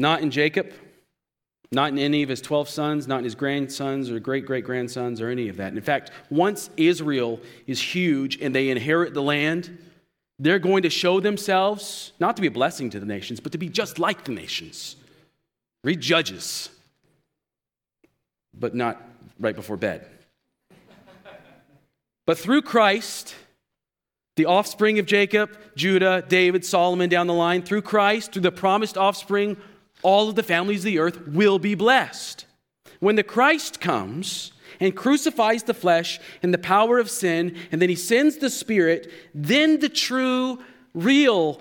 [0.00, 0.72] Not in Jacob,
[1.70, 5.20] not in any of his 12 sons, not in his grandsons or great great grandsons
[5.20, 5.74] or any of that.
[5.74, 9.76] In fact, once Israel is huge and they inherit the land,
[10.38, 13.58] they're going to show themselves not to be a blessing to the nations, but to
[13.58, 14.96] be just like the nations.
[15.84, 16.70] Read Judges,
[18.58, 19.02] but not
[19.38, 20.06] right before bed.
[22.24, 23.34] But through Christ,
[24.36, 28.96] the offspring of Jacob, Judah, David, Solomon down the line, through Christ, through the promised
[28.96, 29.58] offspring
[30.02, 32.46] all of the families of the earth will be blessed.
[33.00, 37.88] When the Christ comes and crucifies the flesh and the power of sin, and then
[37.88, 40.58] he sends the Spirit, then the true,
[40.94, 41.60] real,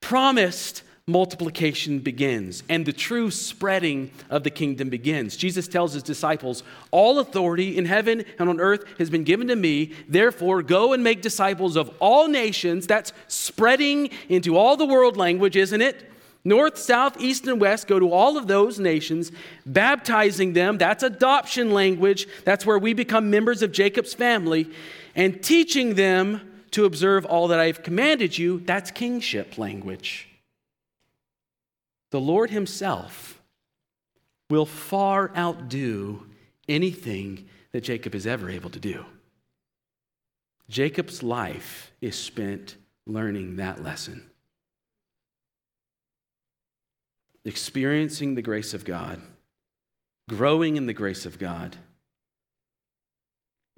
[0.00, 5.36] promised multiplication begins and the true spreading of the kingdom begins.
[5.36, 9.56] Jesus tells his disciples, All authority in heaven and on earth has been given to
[9.56, 9.92] me.
[10.08, 12.86] Therefore, go and make disciples of all nations.
[12.86, 16.11] That's spreading into all the world language, isn't it?
[16.44, 19.30] North, south, east, and west, go to all of those nations,
[19.64, 20.76] baptizing them.
[20.76, 22.26] That's adoption language.
[22.44, 24.68] That's where we become members of Jacob's family.
[25.14, 26.40] And teaching them
[26.72, 28.60] to observe all that I've commanded you.
[28.60, 30.28] That's kingship language
[32.12, 33.42] the Lord Himself
[34.50, 36.26] will far outdo
[36.68, 39.04] anything that Jacob is ever able to do.
[40.68, 42.76] Jacob's life is spent
[43.06, 44.22] learning that lesson,
[47.44, 49.20] experiencing the grace of God,
[50.28, 51.76] growing in the grace of God.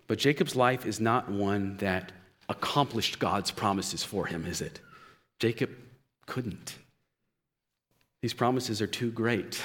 [0.07, 2.13] But Jacob's life is not one that
[2.49, 4.81] accomplished God's promises for him, is it?
[5.39, 5.71] Jacob
[6.27, 6.77] couldn't.
[8.21, 9.63] These promises are too great.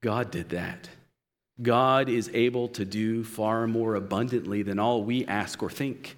[0.00, 0.88] God did that.
[1.62, 6.16] God is able to do far more abundantly than all we ask or think,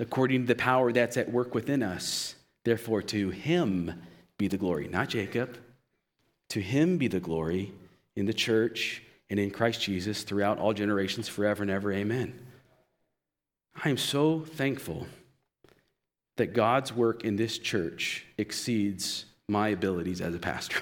[0.00, 2.34] according to the power that's at work within us.
[2.64, 4.02] Therefore, to him
[4.38, 5.58] be the glory, not Jacob.
[6.50, 7.72] To him be the glory
[8.16, 11.92] in the church and in Christ Jesus throughout all generations, forever and ever.
[11.92, 12.38] Amen.
[13.84, 15.06] I am so thankful
[16.36, 20.80] that God's work in this church exceeds my abilities as a pastor.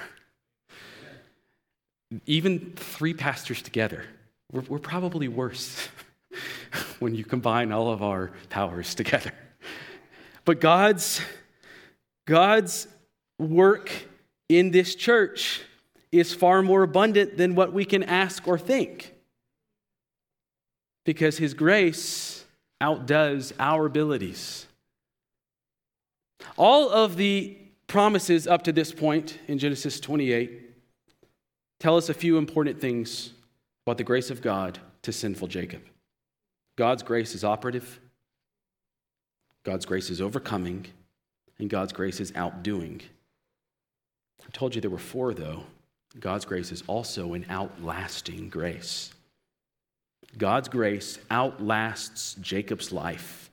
[2.26, 4.04] Even three pastors together,
[4.52, 5.88] we're, we're probably worse
[7.00, 9.32] when you combine all of our powers together.
[10.44, 11.20] But God's,
[12.26, 12.86] God's
[13.38, 13.90] work
[14.48, 15.62] in this church
[16.12, 19.14] is far more abundant than what we can ask or think.
[21.04, 22.44] Because His grace
[22.80, 24.66] outdoes our abilities.
[26.56, 30.62] All of the promises up to this point in Genesis 28
[31.78, 33.30] tell us a few important things
[33.86, 35.82] about the grace of God to sinful Jacob.
[36.76, 38.00] God's grace is operative,
[39.64, 40.86] God's grace is overcoming,
[41.58, 43.02] and God's grace is outdoing.
[44.42, 45.64] I told you there were four, though.
[46.18, 49.12] God's grace is also an outlasting grace.
[50.38, 53.50] God's grace outlasts Jacob's life,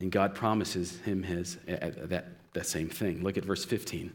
[0.00, 2.26] and God promises him his, that
[2.58, 3.22] that same thing.
[3.22, 4.12] Look at verse 15.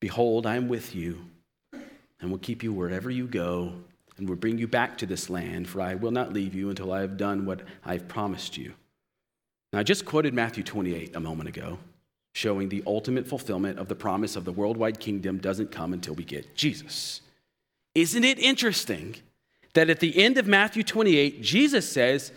[0.00, 1.18] Behold, I am with you
[2.20, 3.72] and will keep you wherever you go
[4.18, 6.92] and will bring you back to this land, for I will not leave you until
[6.92, 8.74] I have done what I've promised you.
[9.72, 11.78] Now, I just quoted Matthew 28 a moment ago,
[12.36, 16.22] showing the ultimate fulfillment of the promise of the worldwide kingdom doesn't come until we
[16.22, 17.22] get Jesus.
[17.94, 19.16] Isn't it interesting
[19.72, 22.32] that at the end of Matthew 28, Jesus says,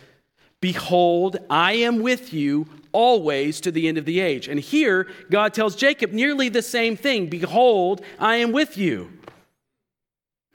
[0.62, 4.48] Behold, I am with you always to the end of the age.
[4.48, 9.12] And here, God tells Jacob nearly the same thing Behold, I am with you.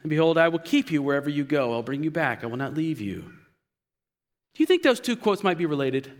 [0.00, 1.74] And behold, I will keep you wherever you go.
[1.74, 2.44] I'll bring you back.
[2.44, 3.20] I will not leave you.
[3.20, 6.10] Do you think those two quotes might be related?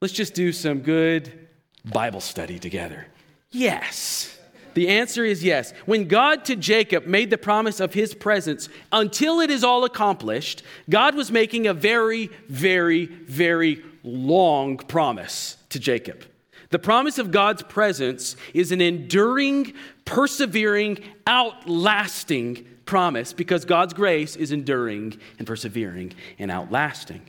[0.00, 1.45] Let's just do some good
[1.86, 3.06] Bible study together.
[3.50, 4.38] Yes.
[4.74, 5.72] The answer is yes.
[5.86, 10.62] When God to Jacob made the promise of his presence, until it is all accomplished,
[10.90, 16.24] God was making a very, very, very long promise to Jacob.
[16.70, 19.72] The promise of God's presence is an enduring,
[20.04, 27.22] persevering, outlasting promise because God's grace is enduring and persevering and outlasting.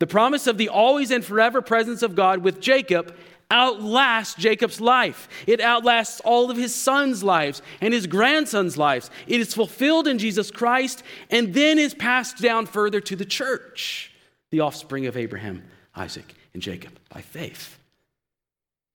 [0.00, 3.16] The promise of the always and forever presence of God with Jacob
[3.54, 5.28] outlasts Jacob's life.
[5.46, 9.10] It outlasts all of his sons' lives and his grandsons' lives.
[9.28, 14.12] It is fulfilled in Jesus Christ and then is passed down further to the church,
[14.50, 15.62] the offspring of Abraham,
[15.94, 17.78] Isaac, and Jacob by faith.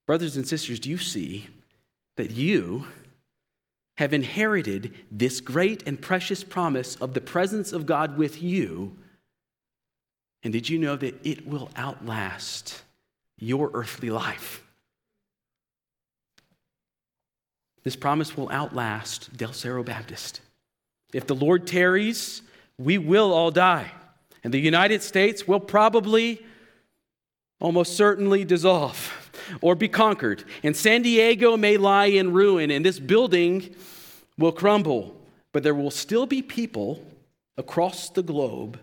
[0.05, 1.47] Brothers and sisters, do you see
[2.17, 2.85] that you
[3.97, 8.97] have inherited this great and precious promise of the presence of God with you?
[10.43, 12.81] And did you know that it will outlast
[13.39, 14.63] your earthly life.
[17.83, 20.41] This promise will outlast Del Cerro Baptist.
[21.13, 22.41] If the Lord tarries,
[22.77, 23.91] we will all die.
[24.43, 26.45] And the United States will probably,
[27.59, 29.31] almost certainly, dissolve
[29.61, 30.43] or be conquered.
[30.63, 33.73] And San Diego may lie in ruin, and this building
[34.37, 35.15] will crumble.
[35.51, 37.03] But there will still be people
[37.57, 38.79] across the globe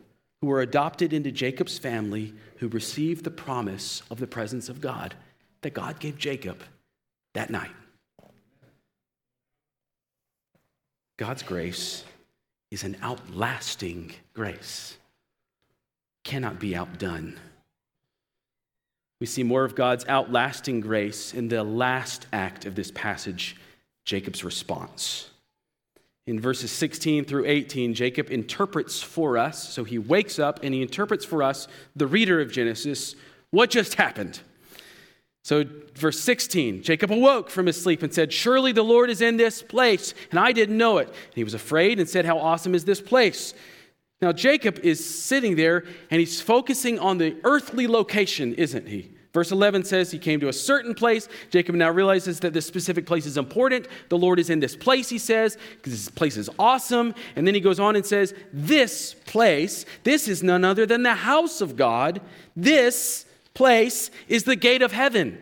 [0.46, 5.12] who were adopted into Jacob's family who received the promise of the presence of God
[5.62, 6.62] that God gave Jacob
[7.34, 7.72] that night.
[11.16, 12.04] God's grace
[12.70, 14.96] is an outlasting grace,
[16.22, 17.40] cannot be outdone.
[19.20, 23.56] we see more of God's outlasting grace in the last act of this passage,
[24.04, 25.28] Jacob's response.
[26.26, 29.72] In verses 16 through 18, Jacob interprets for us.
[29.72, 33.14] So he wakes up and he interprets for us, the reader of Genesis,
[33.50, 34.40] what just happened.
[35.44, 35.64] So,
[35.94, 39.62] verse 16 Jacob awoke from his sleep and said, Surely the Lord is in this
[39.62, 41.06] place, and I didn't know it.
[41.06, 43.54] And he was afraid and said, How awesome is this place!
[44.20, 49.15] Now, Jacob is sitting there and he's focusing on the earthly location, isn't he?
[49.36, 51.28] Verse 11 says he came to a certain place.
[51.50, 53.86] Jacob now realizes that this specific place is important.
[54.08, 57.14] The Lord is in this place, he says, because this place is awesome.
[57.36, 61.12] And then he goes on and says, This place, this is none other than the
[61.12, 62.22] house of God.
[62.56, 65.36] This place is the gate of heaven.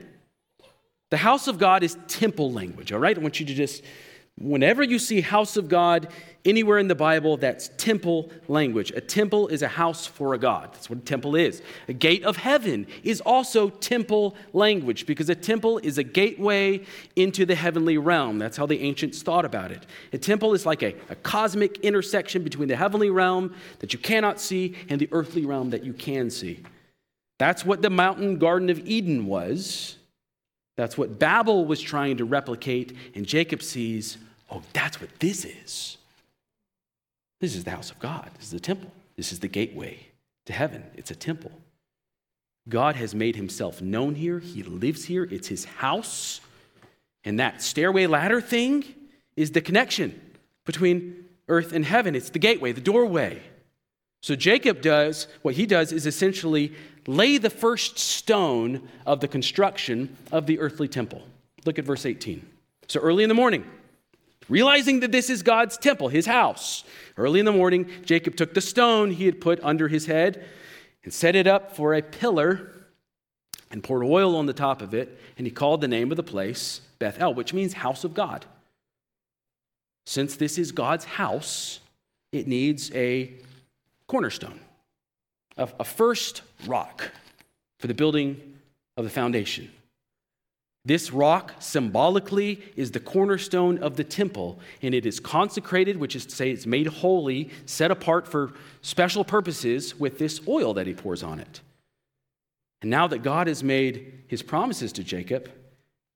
[1.11, 3.17] The house of God is temple language, all right?
[3.17, 3.85] I want you to just,
[4.39, 6.09] whenever you see house of God,
[6.47, 8.91] Anywhere in the Bible, that's temple language.
[8.91, 10.75] A temple is a house for a God.
[10.75, 11.63] That's what a temple is.
[11.89, 16.85] A gate of heaven is also temple language because a temple is a gateway
[17.17, 18.39] into the heavenly realm.
[18.39, 19.87] That's how the ancients thought about it.
[20.13, 24.39] A temple is like a, a cosmic intersection between the heavenly realm that you cannot
[24.39, 26.63] see and the earthly realm that you can see.
[27.39, 29.97] That's what the mountain Garden of Eden was.
[30.77, 32.95] That's what Babel was trying to replicate.
[33.15, 34.19] And Jacob sees,
[34.51, 35.99] oh, that's what this is.
[37.41, 38.31] This is the house of God.
[38.37, 38.91] This is the temple.
[39.17, 39.99] This is the gateway
[40.47, 40.85] to heaven.
[40.97, 41.53] It's a temple.
[42.69, 44.39] God has made himself known here.
[44.39, 45.25] He lives here.
[45.31, 46.41] It's his house.
[47.25, 48.85] And that stairway ladder thing
[49.37, 50.21] is the connection
[50.65, 52.15] between earth and heaven.
[52.15, 53.43] It's the gateway, the doorway.
[54.23, 56.73] So Jacob does, what he does is essentially
[57.07, 61.23] lay the first stone of the construction of the earthly temple.
[61.67, 62.47] Look at verse 18.
[62.89, 63.65] So early in the morning,
[64.49, 66.85] realizing that this is God's temple, his house.
[67.17, 70.45] Early in the morning, Jacob took the stone he had put under his head
[71.05, 72.73] and set it up for a pillar
[73.71, 76.23] and poured oil on the top of it, and he called the name of the
[76.23, 78.45] place Bethel, which means house of God.
[80.07, 81.81] Since this is God's house,
[82.33, 83.33] it needs a
[84.07, 84.61] cornerstone,
[85.57, 87.11] a, first rock
[87.79, 88.59] for the building
[88.97, 89.71] of the foundation.
[90.87, 96.27] This rock symbolically is the cornerstone of the temple, and it is consecrated, which is
[96.27, 100.93] to say, it's made holy, set apart for special purposes with this oil that he
[100.93, 101.63] pours on it.
[102.83, 105.51] And now that God has made his promises to Jacob,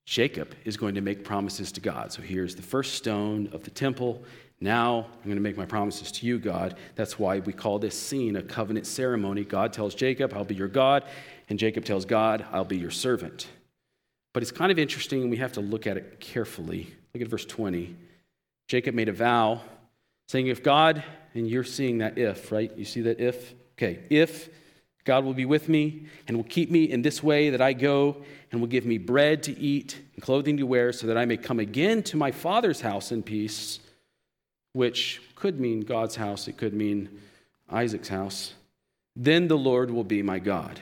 [0.05, 2.12] Jacob is going to make promises to God.
[2.12, 4.23] So here's the first stone of the temple.
[4.61, 6.77] Now I'm going to make my promises to you, God.
[6.95, 9.45] That's why we call this scene a covenant ceremony.
[9.45, 11.05] God tells Jacob, I'll be your God,
[11.49, 13.49] and Jacob tells God, I'll be your servant.
[14.39, 16.95] But it's kind of interesting, and we have to look at it carefully.
[17.12, 17.97] Look at verse 20.
[18.68, 19.62] Jacob made a vow
[20.28, 21.03] saying, If God,
[21.34, 22.70] and you're seeing that if, right?
[22.78, 23.53] You see that if?
[23.72, 24.49] Okay, if
[25.03, 28.22] God will be with me and will keep me in this way that I go
[28.53, 31.36] and will give me bread to eat and clothing to wear so that I may
[31.36, 33.80] come again to my father's house in peace,
[34.72, 37.09] which could mean God's house, it could mean
[37.68, 38.55] Isaac's house,
[39.16, 40.80] then the Lord will be my God.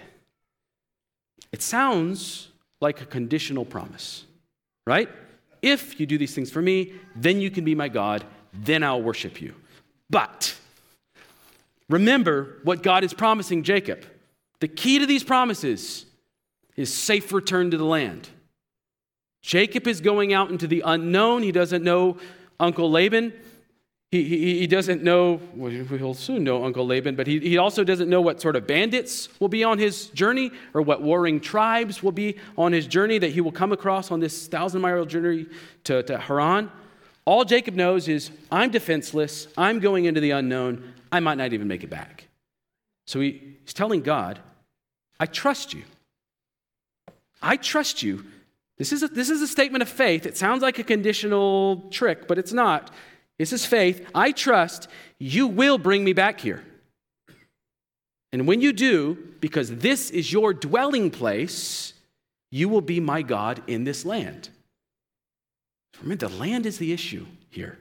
[1.52, 2.50] It sounds
[2.80, 4.24] like a conditional promise,
[4.86, 5.08] right?
[5.62, 9.02] If you do these things for me, then you can be my God, then I'll
[9.02, 9.54] worship you.
[10.10, 10.56] But
[11.88, 14.04] remember what God is promising Jacob.
[14.60, 16.06] The key to these promises
[16.76, 18.28] is safe return to the land.
[19.42, 21.42] Jacob is going out into the unknown.
[21.42, 22.18] He doesn't know
[22.58, 23.32] Uncle Laban.
[24.12, 27.82] He, he, he, doesn't know, well, he'll soon know Uncle Laban, but he, he also
[27.82, 32.04] doesn't know what sort of bandits will be on his journey or what warring tribes
[32.04, 35.46] will be on his journey that he will come across on this thousand mile journey
[35.84, 36.70] to, to Haran.
[37.24, 41.66] All Jacob knows is, I'm defenseless, I'm going into the unknown, I might not even
[41.66, 42.28] make it back.
[43.08, 44.38] So he, he's telling God,
[45.18, 45.82] I trust you.
[47.42, 48.24] I trust you.
[48.78, 50.26] This is, a, this is a statement of faith.
[50.26, 52.92] It sounds like a conditional trick, but it's not.
[53.38, 54.06] This is faith.
[54.14, 56.64] I trust you will bring me back here.
[58.32, 61.92] And when you do, because this is your dwelling place,
[62.50, 64.50] you will be my God in this land.
[66.02, 67.78] Remember, the land is the issue here.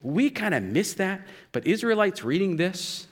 [0.00, 1.22] We kind of miss that,
[1.52, 3.06] but Israelites reading this,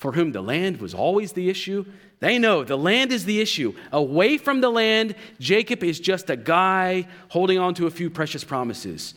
[0.00, 1.84] for whom the land was always the issue,
[2.20, 3.74] they know the land is the issue.
[3.92, 8.42] Away from the land, Jacob is just a guy holding on to a few precious
[8.42, 9.14] promises.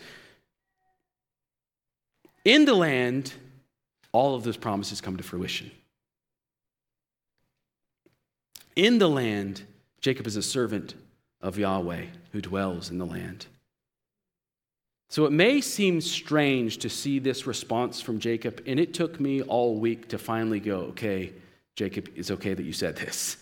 [2.44, 3.34] In the land,
[4.12, 5.72] all of those promises come to fruition.
[8.76, 9.64] In the land,
[10.00, 10.96] Jacob is a servant
[11.42, 13.46] of Yahweh who dwells in the land.
[15.10, 19.42] So it may seem strange to see this response from Jacob, and it took me
[19.42, 21.34] all week to finally go, okay,
[21.76, 23.38] Jacob, it's okay that you said this.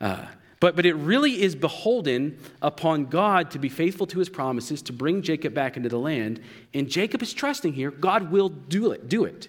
[0.00, 0.26] Uh,
[0.60, 4.92] But, but it really is beholden upon God to be faithful to his promises, to
[4.92, 6.40] bring Jacob back into the land.
[6.74, 9.08] And Jacob is trusting here, God will do it.
[9.08, 9.48] Do it.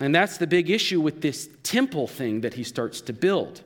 [0.00, 3.62] And that's the big issue with this temple thing that he starts to build.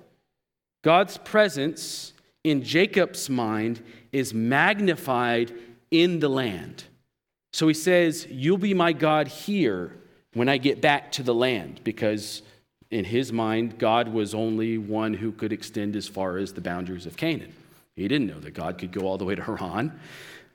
[0.83, 2.13] God's presence
[2.45, 5.53] in Jacob's mind is magnified
[5.91, 6.85] in the land.
[7.53, 9.97] So he says, You'll be my God here
[10.35, 12.43] when I get back to the land, because
[12.91, 17.07] in his mind, God was only one who could extend as far as the boundaries
[17.07, 17.53] of Canaan.
[17.95, 19.99] He didn't know that God could go all the way to Haran.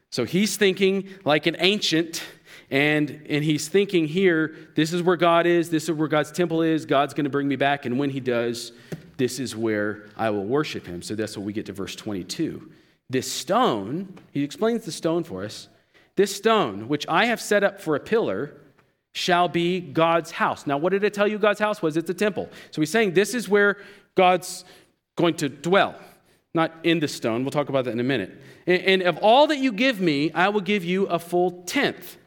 [0.10, 2.24] So he's thinking like an ancient,
[2.72, 6.62] and, and he's thinking here, this is where God is, this is where God's temple
[6.62, 8.72] is, God's going to bring me back, and when he does,
[9.18, 11.02] this is where I will worship him.
[11.02, 12.72] So that's what we get to verse 22.
[13.10, 15.68] This stone, he explains the stone for us.
[16.16, 18.56] This stone, which I have set up for a pillar,
[19.14, 20.68] shall be God's house.
[20.68, 21.96] Now, what did it tell you God's house was?
[21.98, 22.50] It's a temple.
[22.72, 23.78] So he's saying this is where
[24.16, 24.66] God's
[25.16, 25.96] going to dwell,
[26.54, 27.44] not in the stone.
[27.44, 28.42] We'll talk about that in a minute.
[28.66, 32.18] And of all that you give me, I will give you a full tenth.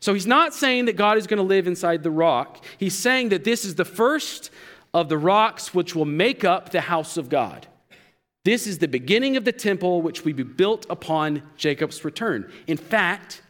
[0.00, 2.64] So he's not saying that God is going to live inside the rock.
[2.78, 4.50] He's saying that this is the first
[4.94, 7.66] of the rocks which will make up the house of God.
[8.44, 12.50] This is the beginning of the temple which will be built upon Jacob's return.
[12.68, 13.42] In fact,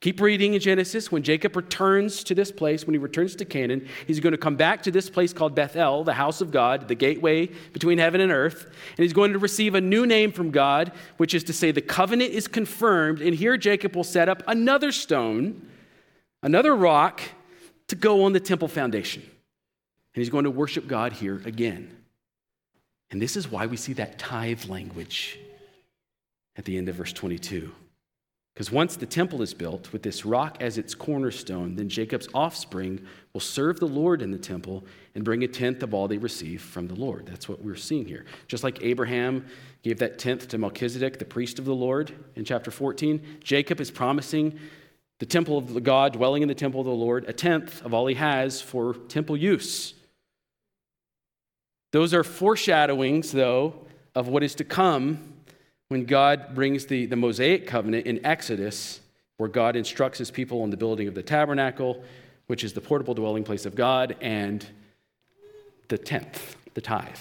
[0.00, 1.12] keep reading in Genesis.
[1.12, 4.56] When Jacob returns to this place, when he returns to Canaan, he's going to come
[4.56, 8.32] back to this place called Bethel, the house of God, the gateway between heaven and
[8.32, 8.64] earth.
[8.64, 11.80] And he's going to receive a new name from God, which is to say the
[11.80, 13.20] covenant is confirmed.
[13.20, 15.68] And here Jacob will set up another stone,
[16.42, 17.20] another rock,
[17.88, 19.22] to go on the temple foundation.
[19.22, 21.96] And he's going to worship God here again.
[23.10, 25.38] And this is why we see that tithe language
[26.56, 27.72] at the end of verse 22.
[28.60, 33.00] Because once the temple is built with this rock as its cornerstone, then Jacob's offspring
[33.32, 34.84] will serve the Lord in the temple
[35.14, 37.24] and bring a tenth of all they receive from the Lord.
[37.24, 38.26] That's what we're seeing here.
[38.48, 39.46] Just like Abraham
[39.82, 43.90] gave that tenth to Melchizedek, the priest of the Lord, in chapter 14, Jacob is
[43.90, 44.58] promising
[45.20, 47.94] the temple of the God, dwelling in the temple of the Lord, a tenth of
[47.94, 49.94] all he has for temple use.
[51.92, 55.39] Those are foreshadowings, though, of what is to come
[55.90, 59.00] when God brings the, the Mosaic covenant in Exodus,
[59.38, 62.04] where God instructs his people on the building of the tabernacle,
[62.46, 64.64] which is the portable dwelling place of God, and
[65.88, 67.18] the tenth, the tithe.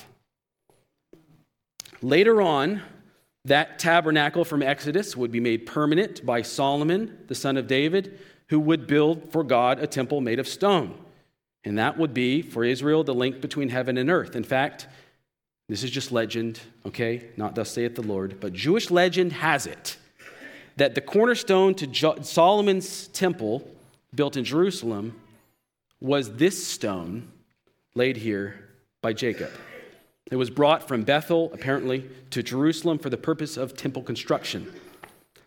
[2.03, 2.84] Later on,
[3.45, 8.59] that tabernacle from Exodus would be made permanent by Solomon, the son of David, who
[8.59, 10.93] would build for God a temple made of stone.
[11.63, 14.36] And that would be for Israel the link between heaven and earth.
[14.36, 14.88] In fact,
[15.70, 17.28] this is just legend, okay?
[17.38, 19.97] Not thus saith the Lord, but Jewish legend has it
[20.80, 23.70] that the cornerstone to jo- Solomon's temple
[24.15, 25.20] built in Jerusalem
[25.99, 27.28] was this stone
[27.95, 28.70] laid here
[29.01, 29.51] by Jacob.
[30.32, 34.72] It was brought from Bethel, apparently, to Jerusalem for the purpose of temple construction.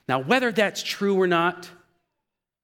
[0.06, 1.70] Now, whether that's true or not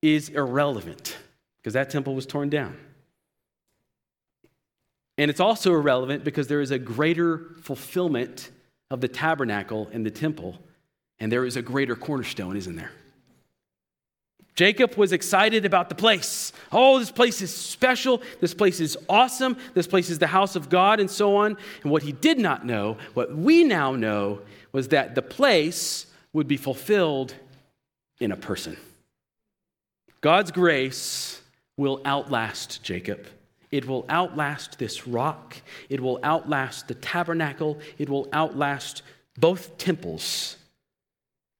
[0.02, 1.16] is irrelevant
[1.56, 2.76] because that temple was torn down.
[5.18, 8.50] And it's also irrelevant because there is a greater fulfillment
[8.90, 10.56] of the tabernacle and the temple,
[11.18, 12.92] and there is a greater cornerstone, isn't there?
[14.54, 16.52] Jacob was excited about the place.
[16.72, 18.22] Oh, this place is special.
[18.40, 19.56] This place is awesome.
[19.74, 21.56] This place is the house of God, and so on.
[21.82, 24.40] And what he did not know, what we now know,
[24.72, 27.34] was that the place would be fulfilled
[28.20, 28.76] in a person.
[30.20, 31.40] God's grace
[31.76, 33.26] will outlast Jacob.
[33.70, 35.56] It will outlast this rock.
[35.88, 37.78] It will outlast the tabernacle.
[37.98, 39.02] It will outlast
[39.36, 40.56] both temples.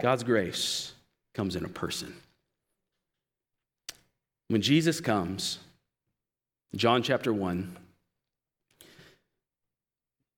[0.01, 0.95] God's grace
[1.35, 2.15] comes in a person.
[4.49, 5.59] When Jesus comes,
[6.75, 7.77] John chapter 1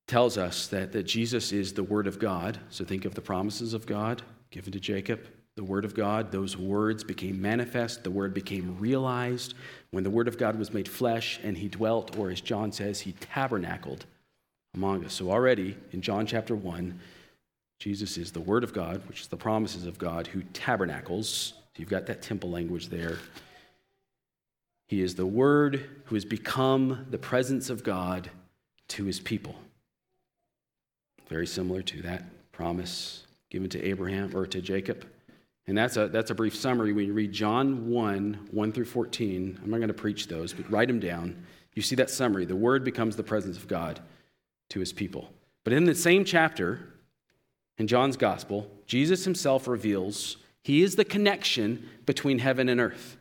[0.08, 2.58] tells us that, that Jesus is the Word of God.
[2.70, 5.20] So think of the promises of God given to Jacob
[5.60, 9.52] the Word of God, those words became manifest, the Word became realized.
[9.90, 12.98] When the Word of God was made flesh and He dwelt, or as John says,
[12.98, 14.06] He tabernacled
[14.74, 15.12] among us.
[15.12, 16.98] So already in John chapter 1,
[17.78, 21.52] Jesus is the Word of God, which is the promises of God, who tabernacles.
[21.76, 23.18] You've got that temple language there.
[24.88, 28.30] He is the Word who has become the presence of God
[28.88, 29.56] to His people.
[31.28, 35.04] Very similar to that promise given to Abraham or to Jacob.
[35.70, 36.92] And that's a, that's a brief summary.
[36.92, 40.68] When you read John 1, 1 through 14, I'm not going to preach those, but
[40.68, 41.44] write them down.
[41.76, 42.44] You see that summary.
[42.44, 44.00] The Word becomes the presence of God
[44.70, 45.32] to his people.
[45.62, 46.80] But in the same chapter,
[47.78, 53.16] in John's Gospel, Jesus himself reveals he is the connection between heaven and earth.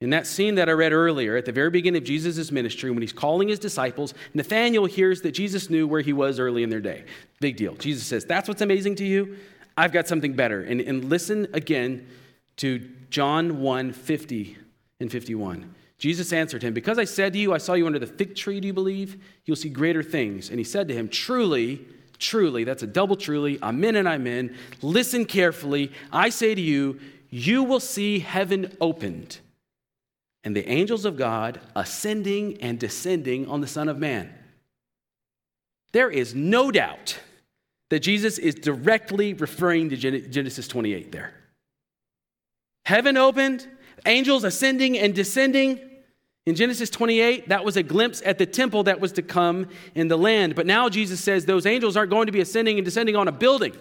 [0.00, 3.02] In that scene that I read earlier, at the very beginning of Jesus' ministry, when
[3.02, 6.80] he's calling his disciples, Nathanael hears that Jesus knew where he was early in their
[6.80, 7.04] day.
[7.38, 7.74] Big deal.
[7.74, 9.36] Jesus says, That's what's amazing to you?
[9.76, 10.62] I've got something better.
[10.62, 12.06] And, and listen again
[12.56, 12.78] to
[13.10, 14.56] John 1 50
[15.00, 15.74] and 51.
[15.98, 18.60] Jesus answered him, Because I said to you, I saw you under the fig tree,
[18.60, 19.22] do you believe?
[19.44, 20.50] You'll see greater things.
[20.50, 21.84] And he said to him, Truly,
[22.18, 24.56] truly, that's a double truly, amen and amen.
[24.82, 25.92] Listen carefully.
[26.12, 27.00] I say to you,
[27.30, 29.38] you will see heaven opened
[30.46, 34.32] and the angels of God ascending and descending on the Son of Man.
[35.90, 37.18] There is no doubt
[37.90, 41.32] that Jesus is directly referring to Genesis 28 there.
[42.84, 43.66] Heaven opened,
[44.06, 45.80] angels ascending and descending.
[46.46, 50.06] In Genesis 28, that was a glimpse at the temple that was to come in
[50.06, 50.54] the land.
[50.54, 53.32] But now Jesus says those angels aren't going to be ascending and descending on a
[53.32, 53.76] building.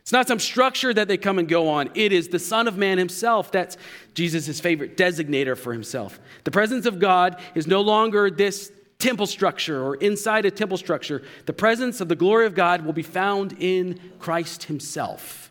[0.00, 1.90] It's not some structure that they come and go on.
[1.94, 3.52] It is the Son of Man himself.
[3.52, 3.76] That's
[4.14, 6.18] Jesus' favorite designator for himself.
[6.44, 11.22] The presence of God is no longer this temple structure or inside a temple structure.
[11.46, 15.50] The presence of the glory of God will be found in Christ himself.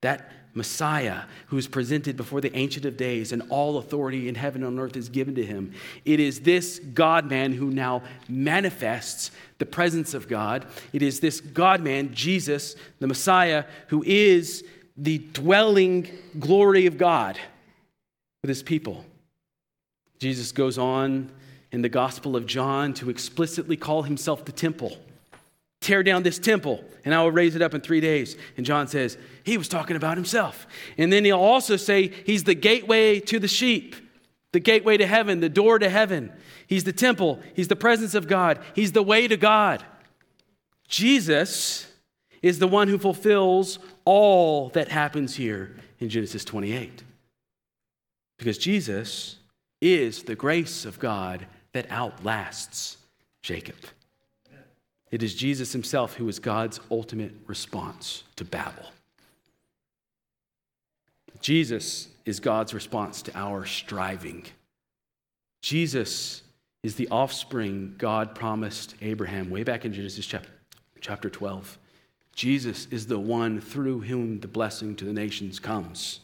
[0.00, 4.62] That Messiah who is presented before the Ancient of Days, and all authority in heaven
[4.62, 5.72] and on earth is given to him.
[6.04, 10.66] It is this God man who now manifests the presence of God.
[10.92, 14.64] It is this God man, Jesus, the Messiah, who is
[14.96, 16.08] the dwelling
[16.38, 17.38] glory of God
[18.42, 19.04] with his people.
[20.18, 21.30] Jesus goes on
[21.70, 24.96] in the Gospel of John to explicitly call himself the temple
[25.80, 28.36] tear down this temple and I will raise it up in three days.
[28.56, 30.66] And John says, he was talking about himself.
[30.96, 33.96] And then he'll also say, he's the gateway to the sheep,
[34.52, 36.32] the gateway to heaven, the door to heaven.
[36.66, 39.82] He's the temple, he's the presence of God, he's the way to God.
[40.88, 41.86] Jesus
[42.42, 47.02] is the one who fulfills all that happens here in Genesis 28.
[48.38, 49.36] Because Jesus
[49.80, 52.96] is the grace of God that outlasts
[53.42, 53.76] Jacob.
[55.10, 58.92] It is Jesus himself who is God's ultimate response to Babel.
[61.40, 64.44] Jesus is God's response to our striving.
[65.62, 66.42] Jesus
[66.82, 70.50] is the offspring God promised Abraham way back in Genesis chapter,
[71.00, 71.78] chapter 12.
[72.34, 76.20] Jesus is the one through whom the blessing to the nations comes.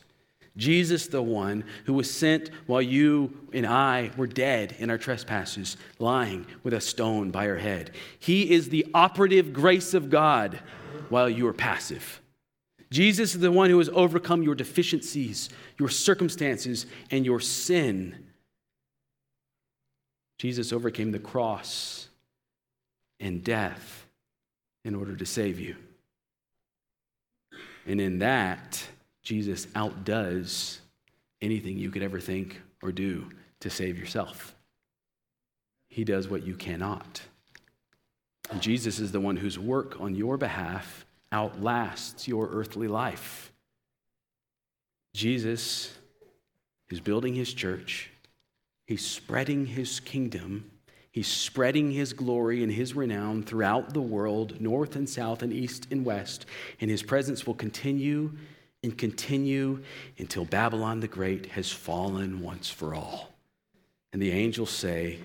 [0.57, 5.77] Jesus, the one who was sent while you and I were dead in our trespasses,
[5.99, 7.91] lying with a stone by our head.
[8.19, 10.61] He is the operative grace of God
[11.09, 12.21] while you are passive.
[12.91, 15.49] Jesus is the one who has overcome your deficiencies,
[15.79, 18.27] your circumstances, and your sin.
[20.39, 22.09] Jesus overcame the cross
[23.19, 24.07] and death
[24.85, 25.75] in order to save you.
[27.87, 28.87] And in that,
[29.25, 30.81] Jesus outdoes
[31.43, 33.29] anything you could ever think or do
[33.61, 34.55] to save yourself.
[35.89, 37.23] He does what you cannot.
[38.51, 43.53] And Jesus is the one whose work on your behalf outlasts your earthly life.
[45.15, 45.97] Jesus
[46.91, 48.11] is building his church,
[48.87, 50.71] he's spreading his kingdom
[51.15, 55.87] He's spreading his glory and his renown throughout the world, north and south and east
[55.93, 56.45] and west,
[56.81, 58.33] and his presence will continue
[58.85, 59.83] and continue
[60.19, 63.33] until Babylon the Great has fallen once for all.
[64.13, 65.19] And the angels say,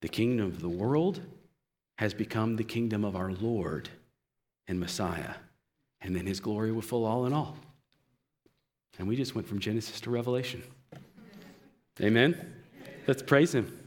[0.00, 1.20] The kingdom of the world
[1.98, 3.90] has become the kingdom of our Lord
[4.66, 5.34] and Messiah.
[6.00, 7.56] And then his glory will fill all in all.
[8.98, 10.62] And we just went from Genesis to Revelation.
[12.00, 12.54] Amen?
[13.06, 13.81] Let's praise him.